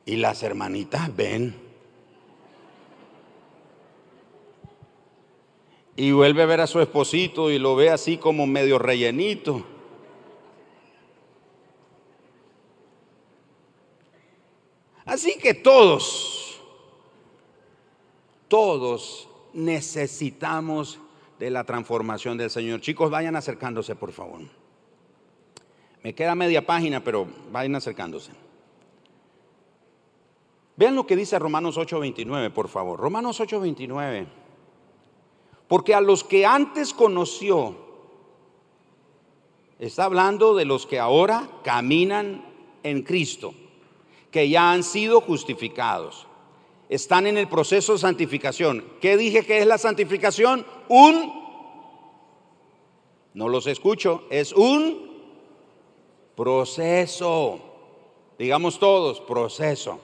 y 0.05 0.15
las 0.17 0.43
hermanitas 0.43 1.13
ven. 1.15 1.55
Y 5.95 6.11
vuelve 6.11 6.43
a 6.43 6.45
ver 6.45 6.61
a 6.61 6.67
su 6.67 6.79
esposito 6.79 7.49
y 7.49 7.57
lo 7.57 7.75
ve 7.75 7.89
así 7.89 8.17
como 8.17 8.45
medio 8.45 8.77
rellenito. 8.77 9.65
Así 15.05 15.39
que 15.39 15.55
todos, 15.55 16.61
todos 18.47 19.27
necesitamos 19.53 20.99
de 21.43 21.51
la 21.51 21.65
transformación 21.65 22.37
del 22.37 22.49
Señor. 22.49 22.79
Chicos, 22.79 23.11
vayan 23.11 23.35
acercándose, 23.35 23.95
por 23.95 24.13
favor. 24.13 24.39
Me 26.01 26.15
queda 26.15 26.35
media 26.35 26.65
página, 26.65 27.03
pero 27.03 27.27
vayan 27.51 27.75
acercándose. 27.75 28.31
Vean 30.77 30.95
lo 30.95 31.05
que 31.05 31.17
dice 31.17 31.37
Romanos 31.37 31.77
8:29, 31.77 32.49
por 32.49 32.69
favor. 32.69 32.97
Romanos 32.97 33.41
8:29. 33.41 34.25
Porque 35.67 35.93
a 35.93 35.99
los 35.99 36.23
que 36.23 36.45
antes 36.45 36.93
conoció, 36.93 37.75
está 39.79 40.05
hablando 40.05 40.55
de 40.55 40.63
los 40.63 40.85
que 40.85 40.99
ahora 40.99 41.49
caminan 41.63 42.45
en 42.83 43.01
Cristo, 43.03 43.53
que 44.31 44.47
ya 44.47 44.71
han 44.71 44.83
sido 44.83 45.19
justificados. 45.19 46.25
Están 46.89 47.27
en 47.27 47.37
el 47.37 47.47
proceso 47.47 47.93
de 47.93 47.99
santificación. 47.99 48.85
¿Qué 49.01 49.17
dije 49.17 49.45
que 49.45 49.59
es 49.59 49.65
la 49.65 49.77
santificación? 49.77 50.65
Un, 50.89 51.33
no 53.33 53.49
los 53.49 53.67
escucho, 53.67 54.23
es 54.29 54.53
un 54.53 55.11
proceso. 56.35 57.59
Digamos 58.37 58.79
todos, 58.79 59.21
proceso. 59.21 59.99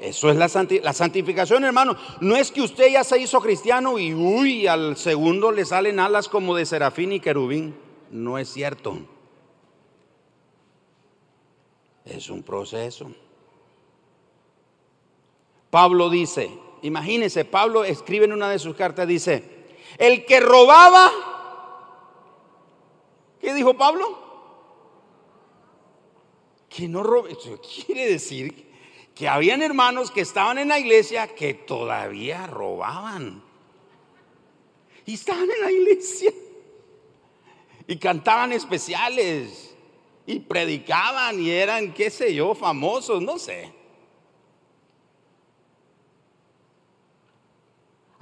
Eso 0.00 0.30
es 0.30 0.36
la, 0.36 0.50
la, 0.82 0.92
santificación, 0.92 1.64
hermano. 1.64 1.96
No 2.20 2.36
es 2.36 2.50
que 2.50 2.60
usted 2.60 2.92
ya 2.92 3.02
se 3.02 3.18
hizo 3.18 3.40
cristiano 3.40 3.98
y 3.98 4.12
uy, 4.12 4.66
al 4.66 4.96
segundo 4.96 5.50
le 5.50 5.64
salen 5.64 5.98
alas 5.98 6.28
como 6.28 6.54
de 6.54 6.66
serafín 6.66 7.12
y 7.12 7.20
querubín. 7.20 7.74
No 8.10 8.36
es 8.38 8.50
cierto. 8.50 8.98
Es 12.04 12.28
un 12.28 12.42
proceso. 12.42 13.10
Pablo 15.70 16.10
dice, 16.10 16.50
imagínense, 16.82 17.44
Pablo 17.44 17.84
escribe 17.84 18.24
en 18.24 18.32
una 18.32 18.50
de 18.50 18.58
sus 18.58 18.76
cartas, 18.76 19.06
dice, 19.06 19.42
el 19.98 20.24
que 20.24 20.40
robaba, 20.40 21.10
¿qué 23.40 23.54
dijo 23.54 23.74
Pablo? 23.74 24.24
Que 26.68 26.88
no 26.88 27.02
robe, 27.02 27.36
quiere 27.84 28.08
decir 28.08 28.66
que 29.14 29.28
habían 29.28 29.62
hermanos 29.62 30.10
que 30.10 30.20
estaban 30.20 30.58
en 30.58 30.68
la 30.68 30.78
iglesia 30.78 31.34
que 31.34 31.54
todavía 31.54 32.46
robaban. 32.46 33.42
Y 35.06 35.14
estaban 35.14 35.48
en 35.50 35.60
la 35.62 35.72
iglesia. 35.72 36.32
Y 37.86 37.96
cantaban 37.96 38.52
especiales. 38.52 39.74
Y 40.26 40.40
predicaban 40.40 41.40
y 41.40 41.50
eran, 41.50 41.94
qué 41.94 42.10
sé 42.10 42.34
yo, 42.34 42.54
famosos, 42.54 43.22
no 43.22 43.38
sé. 43.38 43.72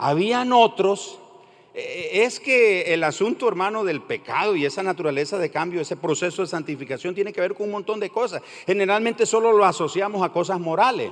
Habían 0.04 0.52
otros 0.52 1.18
eh, 1.72 2.24
es 2.24 2.38
que 2.38 2.92
el 2.92 3.02
asunto, 3.04 3.48
hermano, 3.48 3.84
del 3.84 4.02
pecado 4.02 4.54
y 4.54 4.66
esa 4.66 4.82
naturaleza 4.82 5.38
de 5.38 5.50
cambio, 5.50 5.80
ese 5.80 5.96
proceso 5.96 6.42
de 6.42 6.48
santificación 6.48 7.14
tiene 7.14 7.32
que 7.32 7.40
ver 7.40 7.54
con 7.54 7.64
un 7.64 7.72
montón 7.72 8.00
de 8.00 8.10
cosas. 8.10 8.42
Generalmente 8.66 9.24
solo 9.24 9.50
lo 9.50 9.64
asociamos 9.64 10.22
a 10.22 10.28
cosas 10.28 10.60
morales. 10.60 11.10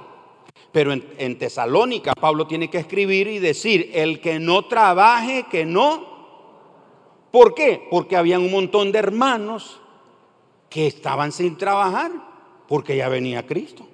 Pero 0.72 0.92
en, 0.92 1.38
Tesalónica 1.38 2.12
Pablo 2.14 2.46
tiene 2.46 2.68
que 2.68 2.76
escribir 2.76 3.28
y 3.28 3.38
decir, 3.38 3.92
el 3.94 4.20
que 4.20 4.38
no 4.38 4.66
trabaje, 4.66 5.46
que 5.50 5.64
no. 5.64 6.12
¿Por 7.30 7.54
qué? 7.54 7.88
Porque 7.90 8.18
había 8.18 8.38
un 8.38 8.50
montón 8.50 8.92
de 8.92 8.98
hermanos 8.98 9.80
que 10.68 10.86
estaban 10.86 11.32
sin 11.32 11.56
trabajar, 11.56 12.10
porque 12.68 12.94
ya 12.98 13.08
venía 13.08 13.46
Cristo. 13.46 13.88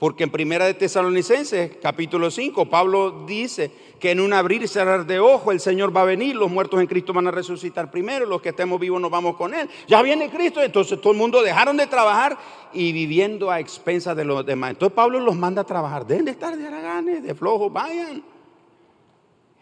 Porque 0.00 0.24
en 0.24 0.30
Primera 0.30 0.64
de 0.64 0.72
Tesalonicenses, 0.72 1.72
capítulo 1.76 2.30
5, 2.30 2.70
Pablo 2.70 3.26
dice 3.26 3.70
que 4.00 4.12
en 4.12 4.20
un 4.20 4.32
abrir 4.32 4.62
y 4.62 4.66
cerrar 4.66 5.04
de 5.04 5.20
ojo 5.20 5.52
el 5.52 5.60
Señor 5.60 5.94
va 5.94 6.00
a 6.00 6.06
venir, 6.06 6.34
los 6.34 6.50
muertos 6.50 6.80
en 6.80 6.86
Cristo 6.86 7.12
van 7.12 7.26
a 7.26 7.30
resucitar 7.30 7.90
primero, 7.90 8.24
los 8.24 8.40
que 8.40 8.48
estemos 8.48 8.80
vivos 8.80 8.98
nos 8.98 9.10
vamos 9.10 9.36
con 9.36 9.52
Él. 9.52 9.68
Ya 9.86 10.00
viene 10.00 10.30
Cristo, 10.30 10.62
entonces 10.62 10.98
todo 11.02 11.12
el 11.12 11.18
mundo 11.18 11.42
dejaron 11.42 11.76
de 11.76 11.86
trabajar 11.86 12.38
y 12.72 12.92
viviendo 12.92 13.50
a 13.50 13.60
expensas 13.60 14.16
de 14.16 14.24
los 14.24 14.46
demás. 14.46 14.70
Entonces 14.70 14.96
Pablo 14.96 15.20
los 15.20 15.36
manda 15.36 15.60
a 15.60 15.66
trabajar, 15.66 16.06
deben 16.06 16.24
de 16.24 16.30
estar 16.30 16.56
de 16.56 16.66
haraganes, 16.66 17.22
de 17.22 17.34
flojos, 17.34 17.70
vayan. 17.70 18.24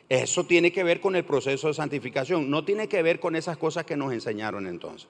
Eso 0.09 0.45
tiene 0.45 0.71
que 0.71 0.85
ver 0.85 1.01
con 1.01 1.17
el 1.17 1.25
proceso 1.25 1.67
de 1.67 1.75
santificación, 1.75 2.49
no 2.49 2.65
tiene 2.65 2.87
que 2.87 3.03
ver 3.03 3.19
con 3.19 3.35
esas 3.35 3.57
cosas 3.57 3.85
que 3.85 3.97
nos 3.97 4.13
enseñaron 4.13 4.69
entonces. 4.69 5.09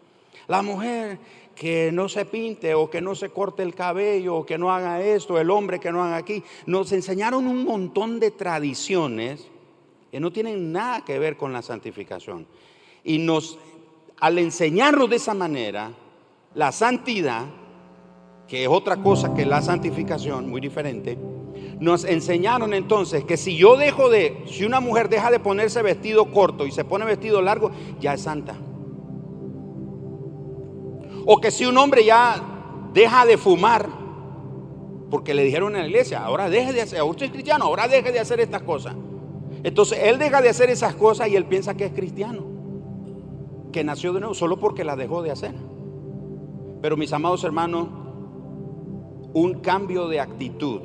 La 0.48 0.62
mujer 0.62 1.18
que 1.54 1.90
no 1.92 2.08
se 2.08 2.24
pinte 2.24 2.74
o 2.74 2.88
que 2.88 3.00
no 3.00 3.14
se 3.14 3.30
corte 3.30 3.62
el 3.62 3.74
cabello 3.74 4.36
o 4.36 4.46
que 4.46 4.58
no 4.58 4.72
haga 4.72 5.02
esto, 5.02 5.38
el 5.38 5.50
hombre 5.50 5.78
que 5.78 5.92
no 5.92 6.02
haga 6.02 6.16
aquí. 6.16 6.42
Nos 6.66 6.92
enseñaron 6.92 7.46
un 7.46 7.64
montón 7.64 8.18
de 8.18 8.30
tradiciones 8.30 9.46
que 10.10 10.20
no 10.20 10.32
tienen 10.32 10.72
nada 10.72 11.04
que 11.04 11.18
ver 11.18 11.36
con 11.36 11.52
la 11.52 11.62
santificación. 11.62 12.46
Y 13.04 13.18
nos, 13.18 13.58
al 14.20 14.38
enseñarnos 14.38 15.10
de 15.10 15.16
esa 15.16 15.34
manera, 15.34 15.92
la 16.54 16.72
santidad, 16.72 17.44
que 18.46 18.62
es 18.62 18.68
otra 18.68 18.96
cosa 18.96 19.34
que 19.34 19.44
la 19.44 19.60
santificación, 19.60 20.48
muy 20.48 20.60
diferente, 20.60 21.18
nos 21.80 22.04
enseñaron 22.04 22.72
entonces 22.72 23.24
que 23.24 23.36
si 23.36 23.56
yo 23.56 23.76
dejo 23.76 24.08
de, 24.08 24.44
si 24.46 24.64
una 24.64 24.80
mujer 24.80 25.08
deja 25.08 25.30
de 25.30 25.40
ponerse 25.40 25.82
vestido 25.82 26.32
corto 26.32 26.66
y 26.66 26.70
se 26.70 26.84
pone 26.84 27.04
vestido 27.04 27.42
largo, 27.42 27.70
ya 28.00 28.14
es 28.14 28.22
santa. 28.22 28.56
O 31.30 31.42
que 31.42 31.50
si 31.50 31.66
un 31.66 31.76
hombre 31.76 32.06
ya 32.06 32.42
deja 32.94 33.26
de 33.26 33.36
fumar, 33.36 33.86
porque 35.10 35.34
le 35.34 35.44
dijeron 35.44 35.76
en 35.76 35.82
la 35.82 35.86
iglesia, 35.86 36.24
ahora 36.24 36.48
deje 36.48 36.72
de 36.72 36.80
hacer, 36.80 37.02
usted 37.02 37.26
es 37.26 37.32
cristiano, 37.32 37.66
ahora 37.66 37.86
deje 37.86 38.12
de 38.12 38.18
hacer 38.18 38.40
estas 38.40 38.62
cosas. 38.62 38.96
Entonces 39.62 39.98
él 40.04 40.18
deja 40.18 40.40
de 40.40 40.48
hacer 40.48 40.70
esas 40.70 40.94
cosas 40.94 41.28
y 41.28 41.36
él 41.36 41.44
piensa 41.44 41.76
que 41.76 41.84
es 41.84 41.92
cristiano, 41.92 42.46
que 43.72 43.84
nació 43.84 44.14
de 44.14 44.20
nuevo 44.20 44.32
solo 44.32 44.58
porque 44.58 44.84
la 44.84 44.96
dejó 44.96 45.22
de 45.22 45.30
hacer. 45.30 45.52
Pero 46.80 46.96
mis 46.96 47.12
amados 47.12 47.44
hermanos, 47.44 47.88
un 49.34 49.60
cambio 49.60 50.08
de 50.08 50.20
actitud 50.20 50.80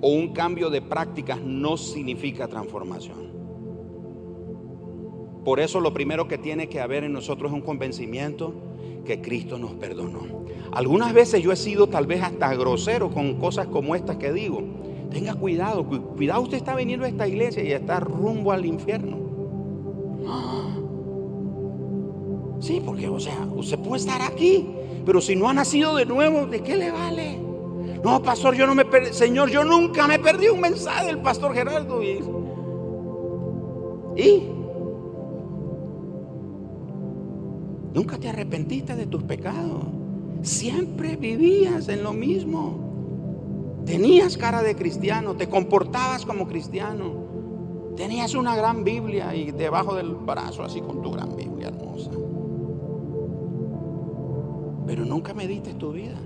o 0.00 0.08
un 0.08 0.34
cambio 0.34 0.70
de 0.70 0.82
prácticas 0.82 1.40
no 1.40 1.76
significa 1.76 2.46
transformación. 2.46 3.26
Por 5.44 5.58
eso 5.58 5.80
lo 5.80 5.92
primero 5.92 6.28
que 6.28 6.38
tiene 6.38 6.68
que 6.68 6.80
haber 6.80 7.02
en 7.02 7.12
nosotros 7.12 7.50
es 7.50 7.56
un 7.56 7.62
convencimiento 7.62 8.67
que 9.08 9.22
Cristo 9.22 9.58
nos 9.58 9.72
perdonó. 9.72 10.20
Algunas 10.70 11.14
veces 11.14 11.42
yo 11.42 11.50
he 11.50 11.56
sido 11.56 11.86
tal 11.88 12.06
vez 12.06 12.22
hasta 12.22 12.54
grosero 12.54 13.10
con 13.10 13.36
cosas 13.36 13.66
como 13.66 13.96
estas 13.96 14.18
que 14.18 14.32
digo. 14.34 14.62
Tenga 15.10 15.34
cuidado, 15.34 15.82
cuidado 15.86 16.42
usted 16.42 16.58
está 16.58 16.76
viniendo 16.76 17.06
a 17.06 17.08
esta 17.08 17.26
iglesia 17.26 17.62
y 17.64 17.72
está 17.72 18.00
rumbo 18.00 18.52
al 18.52 18.64
infierno. 18.64 19.16
Sí, 22.60 22.82
porque 22.84 23.08
o 23.08 23.20
sea, 23.20 23.46
usted 23.54 23.78
puede 23.78 24.00
estar 24.00 24.20
aquí, 24.20 24.66
pero 25.06 25.20
si 25.20 25.36
no 25.36 25.48
ha 25.48 25.54
nacido 25.54 25.94
de 25.94 26.04
nuevo, 26.04 26.44
¿de 26.46 26.60
qué 26.60 26.76
le 26.76 26.90
vale? 26.90 27.38
No, 28.02 28.20
pastor, 28.20 28.56
yo 28.56 28.66
no 28.66 28.74
me 28.74 28.84
perdí, 28.84 29.12
Señor, 29.12 29.48
yo 29.48 29.62
nunca 29.62 30.08
me 30.08 30.18
perdí 30.18 30.48
un 30.48 30.60
mensaje 30.60 31.06
del 31.06 31.18
pastor 31.18 31.54
Gerardo. 31.54 32.02
¿Y? 32.02 32.18
¿Y? 34.16 34.57
Nunca 37.94 38.18
te 38.18 38.28
arrepentiste 38.28 38.94
de 38.94 39.06
tus 39.06 39.22
pecados. 39.22 39.84
Siempre 40.42 41.16
vivías 41.16 41.88
en 41.88 42.02
lo 42.02 42.12
mismo. 42.12 43.82
Tenías 43.84 44.36
cara 44.36 44.62
de 44.62 44.76
cristiano, 44.76 45.34
te 45.34 45.48
comportabas 45.48 46.26
como 46.26 46.46
cristiano. 46.46 47.26
Tenías 47.96 48.34
una 48.34 48.54
gran 48.54 48.84
Biblia 48.84 49.34
y 49.34 49.50
debajo 49.50 49.94
del 49.94 50.14
brazo 50.14 50.62
así 50.62 50.80
con 50.80 51.02
tu 51.02 51.10
gran 51.10 51.34
Biblia 51.34 51.68
hermosa. 51.68 52.10
Pero 54.86 55.04
nunca 55.04 55.34
mediste 55.34 55.74
tu 55.74 55.92
vida. 55.92 56.16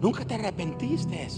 Nunca 0.00 0.24
te 0.24 0.34
arrepentiste. 0.34 1.28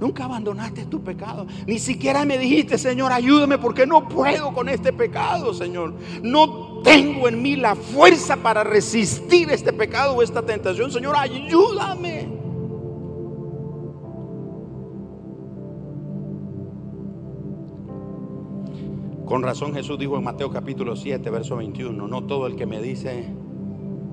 Nunca 0.00 0.24
abandonaste 0.24 0.86
tu 0.86 1.02
pecado. 1.02 1.46
Ni 1.66 1.78
siquiera 1.78 2.24
me 2.24 2.38
dijiste, 2.38 2.78
Señor, 2.78 3.12
ayúdame 3.12 3.58
porque 3.58 3.86
no 3.86 4.08
puedo 4.08 4.52
con 4.54 4.68
este 4.68 4.92
pecado, 4.92 5.52
Señor. 5.52 5.94
No 6.22 6.67
tengo 6.82 7.28
en 7.28 7.42
mí 7.42 7.56
la 7.56 7.74
fuerza 7.74 8.36
para 8.36 8.64
resistir 8.64 9.50
este 9.50 9.72
pecado 9.72 10.14
o 10.14 10.22
esta 10.22 10.42
tentación. 10.42 10.90
Señor, 10.90 11.16
ayúdame. 11.16 12.38
Con 19.28 19.42
razón 19.42 19.74
Jesús 19.74 19.98
dijo 19.98 20.16
en 20.16 20.24
Mateo 20.24 20.50
capítulo 20.50 20.96
7, 20.96 21.28
verso 21.28 21.56
21, 21.56 22.08
no 22.08 22.24
todo 22.24 22.46
el 22.46 22.56
que 22.56 22.64
me 22.64 22.80
dice, 22.80 23.26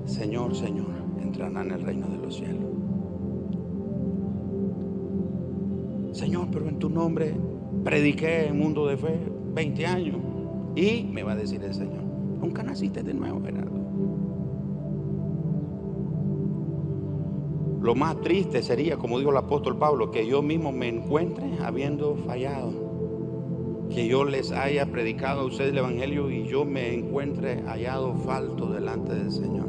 Señor, 0.04 0.54
Señor, 0.54 0.88
entrará 1.22 1.62
en 1.62 1.70
el 1.70 1.80
reino 1.80 2.06
de 2.08 2.18
los 2.18 2.36
cielos. 2.36 2.66
Señor, 6.12 6.48
pero 6.52 6.68
en 6.68 6.78
tu 6.78 6.90
nombre 6.90 7.34
prediqué 7.82 8.46
en 8.46 8.58
mundo 8.58 8.86
de 8.86 8.96
fe 8.96 9.18
20 9.54 9.86
años. 9.86 10.16
Y 10.74 11.04
me 11.04 11.22
va 11.22 11.32
a 11.32 11.36
decir 11.36 11.62
el 11.62 11.72
Señor, 11.72 12.04
nunca 12.46 12.62
naciste 12.62 13.02
de 13.02 13.12
nuevo, 13.12 13.40
Gerardo. 13.44 13.76
Lo 17.82 17.94
más 17.94 18.20
triste 18.20 18.62
sería, 18.62 18.96
como 18.96 19.18
dijo 19.18 19.30
el 19.30 19.36
apóstol 19.36 19.76
Pablo, 19.78 20.10
que 20.10 20.26
yo 20.26 20.42
mismo 20.42 20.72
me 20.72 20.88
encuentre 20.88 21.58
habiendo 21.62 22.16
fallado. 22.16 22.72
Que 23.90 24.08
yo 24.08 24.24
les 24.24 24.50
haya 24.52 24.86
predicado 24.86 25.42
a 25.42 25.44
ustedes 25.44 25.72
el 25.72 25.78
Evangelio 25.78 26.30
y 26.30 26.46
yo 26.46 26.64
me 26.64 26.94
encuentre 26.94 27.62
hallado 27.62 28.14
falto 28.14 28.72
delante 28.72 29.14
del 29.14 29.30
Señor. 29.30 29.66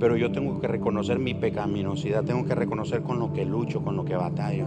Pero 0.00 0.16
yo 0.16 0.32
tengo 0.32 0.60
que 0.60 0.66
reconocer 0.66 1.20
mi 1.20 1.34
pecaminosidad, 1.34 2.24
tengo 2.24 2.44
que 2.44 2.56
reconocer 2.56 3.02
con 3.02 3.20
lo 3.20 3.32
que 3.32 3.44
lucho, 3.44 3.82
con 3.82 3.96
lo 3.96 4.04
que 4.04 4.16
batallo. 4.16 4.66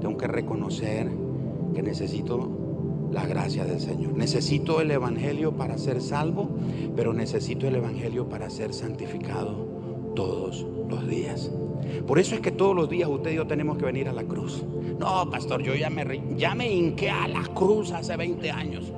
Tengo 0.00 0.16
que 0.16 0.26
reconocer 0.26 1.10
que 1.74 1.82
necesito 1.82 2.67
la 3.12 3.26
gracia 3.26 3.64
del 3.64 3.80
Señor. 3.80 4.14
Necesito 4.16 4.80
el 4.80 4.90
Evangelio 4.90 5.52
para 5.52 5.78
ser 5.78 6.00
salvo, 6.00 6.48
pero 6.96 7.12
necesito 7.12 7.66
el 7.66 7.76
Evangelio 7.76 8.28
para 8.28 8.50
ser 8.50 8.72
santificado 8.74 9.66
todos 10.14 10.66
los 10.88 11.06
días. 11.06 11.50
Por 12.06 12.18
eso 12.18 12.34
es 12.34 12.40
que 12.40 12.50
todos 12.50 12.74
los 12.74 12.88
días 12.88 13.08
usted 13.08 13.32
y 13.32 13.36
yo 13.36 13.46
tenemos 13.46 13.78
que 13.78 13.84
venir 13.84 14.08
a 14.08 14.12
la 14.12 14.24
cruz. 14.24 14.64
No, 14.98 15.30
pastor, 15.30 15.62
yo 15.62 15.74
ya 15.74 15.90
me, 15.90 16.22
ya 16.36 16.54
me 16.54 16.70
hinqué 16.70 17.10
a 17.10 17.28
la 17.28 17.42
cruz 17.54 17.92
hace 17.92 18.16
20 18.16 18.50
años. 18.50 18.92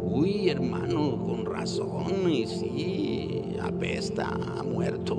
Uy, 0.00 0.48
hermano, 0.48 1.22
con 1.24 1.44
razón, 1.44 2.30
y 2.30 2.46
sí, 2.46 3.56
apesta, 3.60 4.28
ha 4.56 4.62
muerto. 4.62 5.16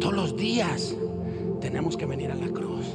Todos 0.00 0.14
los 0.14 0.36
días 0.36 0.96
tenemos 1.60 1.96
que 1.96 2.06
venir 2.06 2.30
a 2.30 2.36
la 2.36 2.48
cruz. 2.48 2.86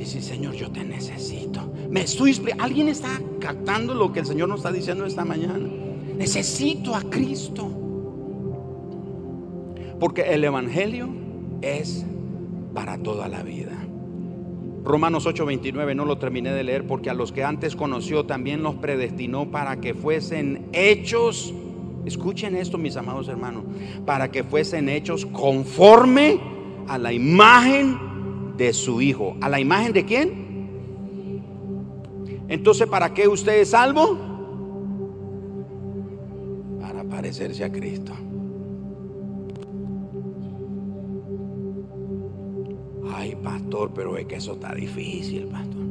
Dice, 0.00 0.22
Señor, 0.22 0.54
yo 0.54 0.70
te 0.70 0.82
necesito. 0.82 1.74
Me 1.90 2.00
estoy, 2.00 2.34
¿Alguien 2.58 2.88
está 2.88 3.20
captando 3.38 3.92
lo 3.92 4.10
que 4.14 4.20
el 4.20 4.26
Señor 4.26 4.48
nos 4.48 4.60
está 4.60 4.72
diciendo 4.72 5.04
esta 5.04 5.26
mañana? 5.26 5.68
Necesito 6.16 6.94
a 6.94 7.02
Cristo. 7.02 7.70
Porque 10.00 10.22
el 10.22 10.42
Evangelio 10.42 11.10
es 11.60 12.06
para 12.72 12.96
toda 12.96 13.28
la 13.28 13.42
vida. 13.42 13.72
Romanos 14.84 15.26
8:29 15.26 15.94
no 15.94 16.06
lo 16.06 16.16
terminé 16.16 16.50
de 16.54 16.64
leer 16.64 16.86
porque 16.86 17.10
a 17.10 17.14
los 17.14 17.30
que 17.30 17.44
antes 17.44 17.76
conoció 17.76 18.24
también 18.24 18.62
los 18.62 18.76
predestinó 18.76 19.50
para 19.50 19.82
que 19.82 19.92
fuesen 19.92 20.70
hechos, 20.72 21.52
escuchen 22.06 22.56
esto 22.56 22.78
mis 22.78 22.96
amados 22.96 23.28
hermanos, 23.28 23.64
para 24.06 24.30
que 24.30 24.44
fuesen 24.44 24.88
hechos 24.88 25.26
conforme 25.26 26.40
a 26.88 26.96
la 26.96 27.12
imagen 27.12 28.09
de 28.60 28.74
su 28.74 29.00
Hijo. 29.00 29.36
¿A 29.40 29.48
la 29.48 29.58
imagen 29.58 29.94
de 29.94 30.04
quién? 30.04 30.50
Entonces, 32.46 32.86
¿para 32.86 33.14
qué 33.14 33.26
usted 33.26 33.58
es 33.60 33.70
salvo? 33.70 34.18
Para 36.78 37.02
parecerse 37.04 37.64
a 37.64 37.72
Cristo. 37.72 38.12
Ay, 43.14 43.34
pastor, 43.42 43.92
pero 43.94 44.18
es 44.18 44.26
que 44.26 44.36
eso 44.36 44.52
está 44.52 44.74
difícil, 44.74 45.46
pastor. 45.46 45.86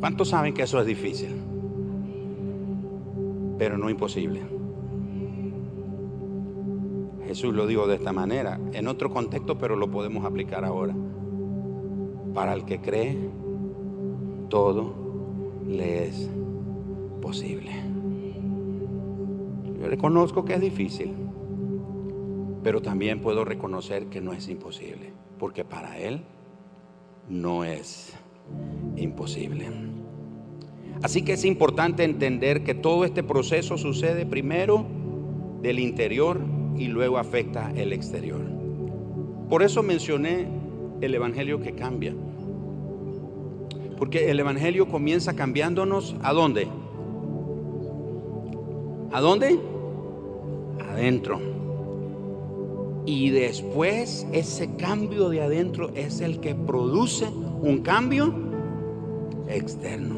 ¿Cuántos 0.00 0.28
saben 0.28 0.52
que 0.52 0.62
eso 0.62 0.80
es 0.80 0.86
difícil? 0.86 1.30
Pero 3.56 3.78
no 3.78 3.88
imposible. 3.88 4.63
Jesús 7.34 7.54
lo 7.54 7.66
dijo 7.66 7.86
de 7.86 7.96
esta 7.96 8.12
manera, 8.12 8.60
en 8.72 8.86
otro 8.86 9.10
contexto, 9.10 9.58
pero 9.58 9.74
lo 9.74 9.90
podemos 9.90 10.24
aplicar 10.24 10.64
ahora. 10.64 10.94
Para 12.32 12.54
el 12.54 12.64
que 12.64 12.80
cree, 12.80 13.16
todo 14.48 14.94
le 15.66 16.08
es 16.08 16.30
posible. 17.20 17.72
Yo 19.80 19.88
reconozco 19.88 20.44
que 20.44 20.54
es 20.54 20.60
difícil 20.60 21.24
pero 22.64 22.80
también 22.80 23.20
puedo 23.20 23.44
reconocer 23.44 24.06
que 24.06 24.22
no 24.22 24.32
es 24.32 24.48
imposible, 24.48 25.12
porque 25.38 25.64
para 25.64 25.98
Él 25.98 26.22
no 27.28 27.62
es 27.62 28.14
imposible. 28.96 29.68
Así 31.02 31.22
que 31.22 31.34
es 31.34 31.44
importante 31.44 32.04
entender 32.04 32.64
que 32.64 32.74
todo 32.74 33.04
este 33.04 33.22
proceso 33.22 33.76
sucede 33.76 34.24
primero 34.24 34.86
del 35.60 35.78
interior 35.78 36.40
y 36.76 36.88
luego 36.88 37.18
afecta 37.18 37.72
el 37.76 37.92
exterior. 37.92 38.40
Por 39.48 39.62
eso 39.62 39.82
mencioné 39.82 40.46
el 41.00 41.14
Evangelio 41.14 41.60
que 41.60 41.72
cambia. 41.72 42.14
Porque 43.98 44.30
el 44.30 44.40
Evangelio 44.40 44.88
comienza 44.88 45.34
cambiándonos 45.34 46.16
a 46.22 46.32
dónde? 46.32 46.68
¿A 49.12 49.20
dónde? 49.20 49.58
Adentro. 50.90 51.40
Y 53.06 53.30
después 53.30 54.26
ese 54.32 54.74
cambio 54.76 55.28
de 55.28 55.42
adentro 55.42 55.90
es 55.94 56.20
el 56.20 56.40
que 56.40 56.54
produce 56.54 57.26
un 57.60 57.82
cambio 57.82 58.34
externo. 59.48 60.16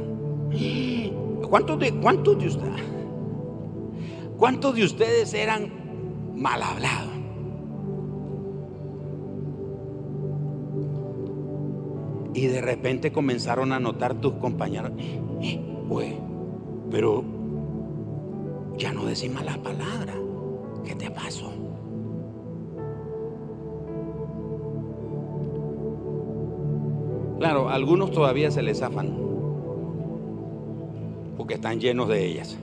¿Cuántos 1.48 1.78
de, 1.78 1.90
de 1.90 2.46
ustedes? 2.46 2.82
¿Cuántos 4.36 4.74
de 4.74 4.84
ustedes 4.84 5.34
eran 5.34 5.85
mal 6.36 6.62
hablados? 6.62 7.12
Y 12.34 12.46
de 12.46 12.60
repente 12.60 13.10
comenzaron 13.10 13.72
a 13.72 13.80
notar 13.80 14.14
tus 14.20 14.34
compañeros, 14.34 14.92
pero 16.90 17.24
ya 18.76 18.92
no 18.92 19.06
decís 19.06 19.32
malas 19.32 19.58
palabras. 19.58 20.16
¿Qué 20.84 20.94
te 20.94 21.10
pasó? 21.10 21.50
Claro, 27.38 27.68
algunos 27.68 28.12
todavía 28.12 28.50
se 28.50 28.62
les 28.62 28.78
zafan 28.78 29.26
porque 31.36 31.54
están 31.54 31.80
llenos 31.80 32.08
de 32.08 32.24
ellas. 32.24 32.58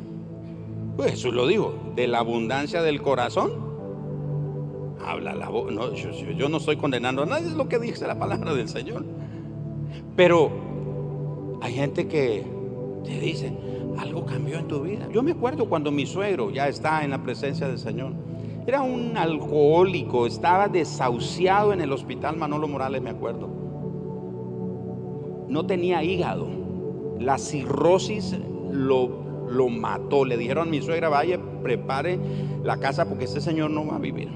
Pues 0.96 1.12
Jesús 1.12 1.34
lo 1.34 1.48
dijo, 1.48 1.74
de 1.96 2.08
la 2.08 2.20
abundancia 2.20 2.82
del 2.82 3.02
corazón 3.02 3.52
habla 5.06 5.34
la 5.34 5.50
voz. 5.50 5.74
Yo, 6.38 6.50
no 6.50 6.58
estoy 6.58 6.78
condenando 6.78 7.24
a 7.24 7.26
nadie, 7.26 7.48
es 7.48 7.54
lo 7.54 7.68
que 7.68 7.80
dice 7.80 8.08
la 8.08 8.18
palabra 8.18 8.54
del 8.54 8.70
Señor. 8.70 9.06
Pero 10.16 10.52
hay 11.62 11.74
gente 11.74 12.08
que 12.08 12.46
te 13.04 13.20
dice, 13.20 13.54
algo 13.98 14.26
cambió 14.26 14.60
en 14.60 14.68
tu 14.68 14.82
vida. 14.82 15.08
Yo 15.12 15.24
me 15.24 15.32
acuerdo 15.32 15.68
cuando 15.68 15.91
mi 15.91 16.06
suegro 16.06 16.52
ya 16.52 16.68
está 16.68 17.04
en 17.04 17.12
la 17.12 17.24
presencia 17.24 17.68
del 17.68 17.80
Señor. 17.80 18.14
Era 18.66 18.82
un 18.82 19.18
alcohólico, 19.18 20.26
estaba 20.26 20.68
desahuciado 20.68 21.74
en 21.74 21.82
el 21.82 21.91
hospital 21.91 22.38
Manolo 22.38 22.68
Morales, 22.68 23.02
me 23.02 23.10
acuerdo 23.10 23.64
no 25.54 25.66
tenía 25.66 26.04
hígado. 26.04 26.50
La 27.20 27.38
cirrosis 27.38 28.36
lo, 28.72 29.22
lo 29.50 29.70
mató. 29.70 30.26
Le 30.26 30.38
dijeron 30.38 30.68
a 30.68 30.72
mi 30.72 30.82
suegra, 30.82 31.10
vaya, 31.10 31.39
prepare 31.62 32.20
la 32.64 32.78
casa 32.78 33.08
porque 33.08 33.26
ese 33.26 33.41
señor 33.41 33.72
no 33.72 33.86
va 33.86 33.96
a 33.96 34.00
vivir. 34.00 34.30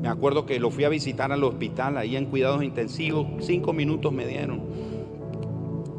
Me 0.00 0.08
acuerdo 0.08 0.46
que 0.46 0.60
lo 0.60 0.70
fui 0.70 0.84
a 0.84 0.88
visitar 0.88 1.32
al 1.32 1.42
hospital, 1.42 1.96
ahí 1.96 2.16
en 2.16 2.26
cuidados 2.26 2.62
intensivos, 2.62 3.26
cinco 3.40 3.72
minutos 3.72 4.12
me 4.12 4.26
dieron. 4.26 4.62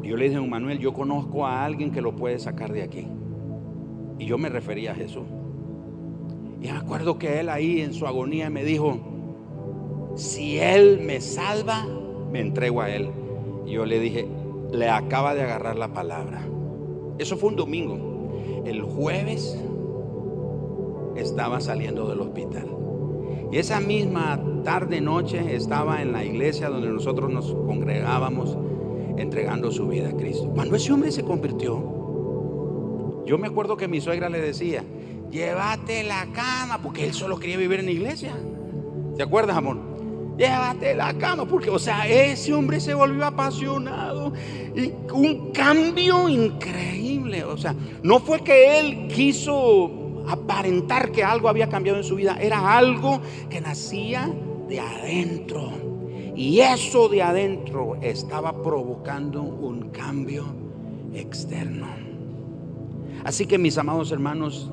yo 0.02 0.16
le 0.16 0.28
dije, 0.28 0.40
Manuel, 0.40 0.78
yo 0.78 0.94
conozco 0.94 1.44
a 1.44 1.64
alguien 1.64 1.90
que 1.90 2.00
lo 2.00 2.16
puede 2.16 2.38
sacar 2.38 2.72
de 2.72 2.82
aquí. 2.82 3.06
Y 4.18 4.26
yo 4.26 4.38
me 4.38 4.48
refería 4.48 4.92
a 4.92 4.94
Jesús. 4.94 5.24
Y 6.60 6.68
me 6.68 6.70
acuerdo 6.70 7.18
que 7.18 7.40
él 7.40 7.48
ahí 7.48 7.82
en 7.82 7.92
su 7.92 8.06
agonía 8.06 8.50
me 8.50 8.64
dijo, 8.64 8.98
si 10.16 10.58
él 10.58 11.00
me 11.04 11.20
salva, 11.20 11.86
me 12.32 12.40
entrego 12.40 12.82
a 12.82 12.90
Él. 12.90 13.10
Y 13.66 13.72
yo 13.72 13.86
le 13.86 14.00
dije, 14.00 14.26
le 14.72 14.88
acaba 14.88 15.34
de 15.34 15.42
agarrar 15.42 15.76
la 15.76 15.92
palabra. 15.92 16.42
Eso 17.18 17.36
fue 17.36 17.50
un 17.50 17.56
domingo. 17.56 18.62
El 18.64 18.82
jueves 18.82 19.58
estaba 21.16 21.60
saliendo 21.60 22.08
del 22.08 22.20
hospital. 22.20 22.68
Y 23.50 23.56
esa 23.56 23.80
misma 23.80 24.40
tarde 24.62 25.00
noche 25.00 25.56
estaba 25.56 26.02
en 26.02 26.12
la 26.12 26.24
iglesia 26.24 26.68
donde 26.68 26.88
nosotros 26.88 27.30
nos 27.30 27.52
congregábamos 27.52 28.56
entregando 29.16 29.70
su 29.70 29.88
vida 29.88 30.10
a 30.10 30.16
Cristo. 30.16 30.50
Cuando 30.54 30.76
ese 30.76 30.92
hombre 30.92 31.10
se 31.10 31.24
convirtió, 31.24 31.98
yo 33.26 33.38
me 33.38 33.46
acuerdo 33.46 33.76
que 33.76 33.88
mi 33.88 34.00
suegra 34.00 34.28
le 34.28 34.40
decía, 34.40 34.84
llévate 35.30 36.04
la 36.04 36.26
cama, 36.32 36.80
porque 36.82 37.04
él 37.04 37.14
solo 37.14 37.38
quería 37.38 37.56
vivir 37.56 37.80
en 37.80 37.86
la 37.86 37.92
iglesia. 37.92 38.34
¿Te 39.16 39.22
acuerdas, 39.22 39.56
amor? 39.56 39.97
Llévate 40.38 40.94
la 40.94 41.12
cama, 41.14 41.44
porque, 41.44 41.68
o 41.68 41.78
sea, 41.78 42.06
ese 42.06 42.54
hombre 42.54 42.80
se 42.80 42.94
volvió 42.94 43.26
apasionado 43.26 44.32
y 44.74 44.92
un 45.12 45.50
cambio 45.50 46.28
increíble, 46.28 47.44
o 47.44 47.58
sea, 47.58 47.74
no 48.02 48.20
fue 48.20 48.40
que 48.40 48.78
él 48.78 49.08
quiso 49.08 50.22
aparentar 50.28 51.10
que 51.10 51.24
algo 51.24 51.48
había 51.48 51.68
cambiado 51.68 51.98
en 51.98 52.04
su 52.04 52.14
vida, 52.14 52.38
era 52.40 52.76
algo 52.76 53.20
que 53.50 53.60
nacía 53.60 54.30
de 54.68 54.78
adentro. 54.78 55.72
Y 56.36 56.60
eso 56.60 57.08
de 57.08 57.20
adentro 57.20 57.96
estaba 58.00 58.62
provocando 58.62 59.42
un 59.42 59.90
cambio 59.90 60.44
externo. 61.12 61.88
Así 63.24 63.46
que 63.46 63.58
mis 63.58 63.76
amados 63.76 64.12
hermanos, 64.12 64.70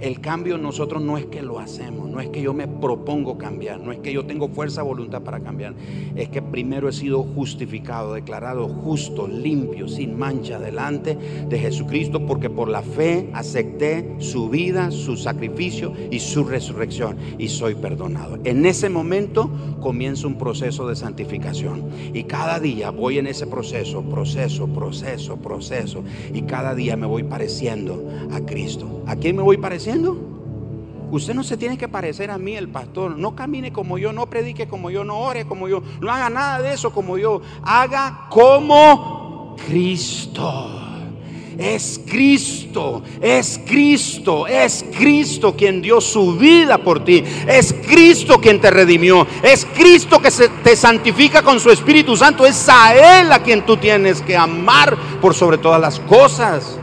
el 0.00 0.20
cambio 0.20 0.58
nosotros 0.58 1.02
no 1.02 1.18
es 1.18 1.26
que 1.26 1.42
lo 1.42 1.58
hacemos, 1.58 2.08
no 2.08 2.20
es 2.20 2.28
que 2.28 2.40
yo 2.40 2.54
me 2.54 2.68
propongo 2.68 3.36
cambiar, 3.36 3.80
no 3.80 3.90
es 3.90 3.98
que 3.98 4.12
yo 4.12 4.24
tengo 4.24 4.48
fuerza 4.48 4.82
voluntad 4.82 5.22
para 5.22 5.40
cambiar, 5.40 5.74
es 6.14 6.28
que 6.28 6.40
primero 6.40 6.88
he 6.88 6.92
sido 6.92 7.22
justificado, 7.22 8.14
declarado 8.14 8.68
justo, 8.68 9.26
limpio, 9.26 9.88
sin 9.88 10.16
mancha 10.16 10.58
delante 10.58 11.18
de 11.48 11.58
Jesucristo, 11.58 12.26
porque 12.26 12.48
por 12.48 12.68
la 12.68 12.82
fe 12.82 13.28
acepté 13.32 14.16
su 14.18 14.48
vida, 14.48 14.90
su 14.90 15.16
sacrificio 15.16 15.92
y 16.10 16.20
su 16.20 16.44
resurrección 16.44 17.16
y 17.38 17.48
soy 17.48 17.74
perdonado. 17.74 18.38
En 18.44 18.66
ese 18.66 18.88
momento 18.88 19.50
comienza 19.80 20.26
un 20.26 20.38
proceso 20.38 20.88
de 20.88 20.94
santificación 20.94 21.84
y 22.14 22.24
cada 22.24 22.60
día 22.60 22.90
voy 22.90 23.18
en 23.18 23.26
ese 23.26 23.46
proceso, 23.46 24.02
proceso, 24.02 24.68
proceso, 24.68 25.36
proceso 25.38 26.04
y 26.32 26.42
cada 26.42 26.74
día 26.74 26.96
me 26.96 27.06
voy 27.06 27.24
pareciendo 27.24 28.08
a 28.30 28.40
Cristo. 28.40 29.02
¿A 29.06 29.16
quién 29.16 29.36
me 29.36 29.42
voy 29.42 29.56
pareciendo? 29.56 29.87
Usted 31.10 31.34
no 31.34 31.42
se 31.42 31.56
tiene 31.56 31.78
que 31.78 31.88
parecer 31.88 32.30
a 32.30 32.38
mí, 32.38 32.54
el 32.54 32.68
pastor. 32.68 33.16
No 33.16 33.34
camine 33.34 33.72
como 33.72 33.96
yo, 33.96 34.12
no 34.12 34.26
predique 34.26 34.68
como 34.68 34.90
yo, 34.90 35.04
no 35.04 35.18
ore 35.18 35.46
como 35.46 35.68
yo, 35.68 35.82
no 36.00 36.10
haga 36.10 36.28
nada 36.28 36.60
de 36.60 36.74
eso 36.74 36.92
como 36.92 37.16
yo. 37.16 37.40
Haga 37.62 38.26
como 38.30 39.56
Cristo. 39.66 40.74
Es 41.58 42.00
Cristo, 42.06 43.02
es 43.20 43.60
Cristo, 43.66 44.46
es 44.46 44.84
Cristo 44.96 45.56
quien 45.56 45.82
dio 45.82 46.00
su 46.00 46.36
vida 46.36 46.78
por 46.78 47.04
ti. 47.04 47.24
Es 47.48 47.72
Cristo 47.72 48.40
quien 48.40 48.60
te 48.60 48.70
redimió. 48.70 49.26
Es 49.42 49.64
Cristo 49.64 50.20
que 50.20 50.30
se 50.30 50.48
te 50.48 50.76
santifica 50.76 51.42
con 51.42 51.58
su 51.58 51.70
Espíritu 51.70 52.16
Santo. 52.16 52.46
Es 52.46 52.68
a 52.68 53.20
Él 53.22 53.32
a 53.32 53.42
quien 53.42 53.66
tú 53.66 53.76
tienes 53.76 54.22
que 54.22 54.36
amar 54.36 54.96
por 55.20 55.34
sobre 55.34 55.58
todas 55.58 55.80
las 55.80 55.98
cosas. 55.98 56.77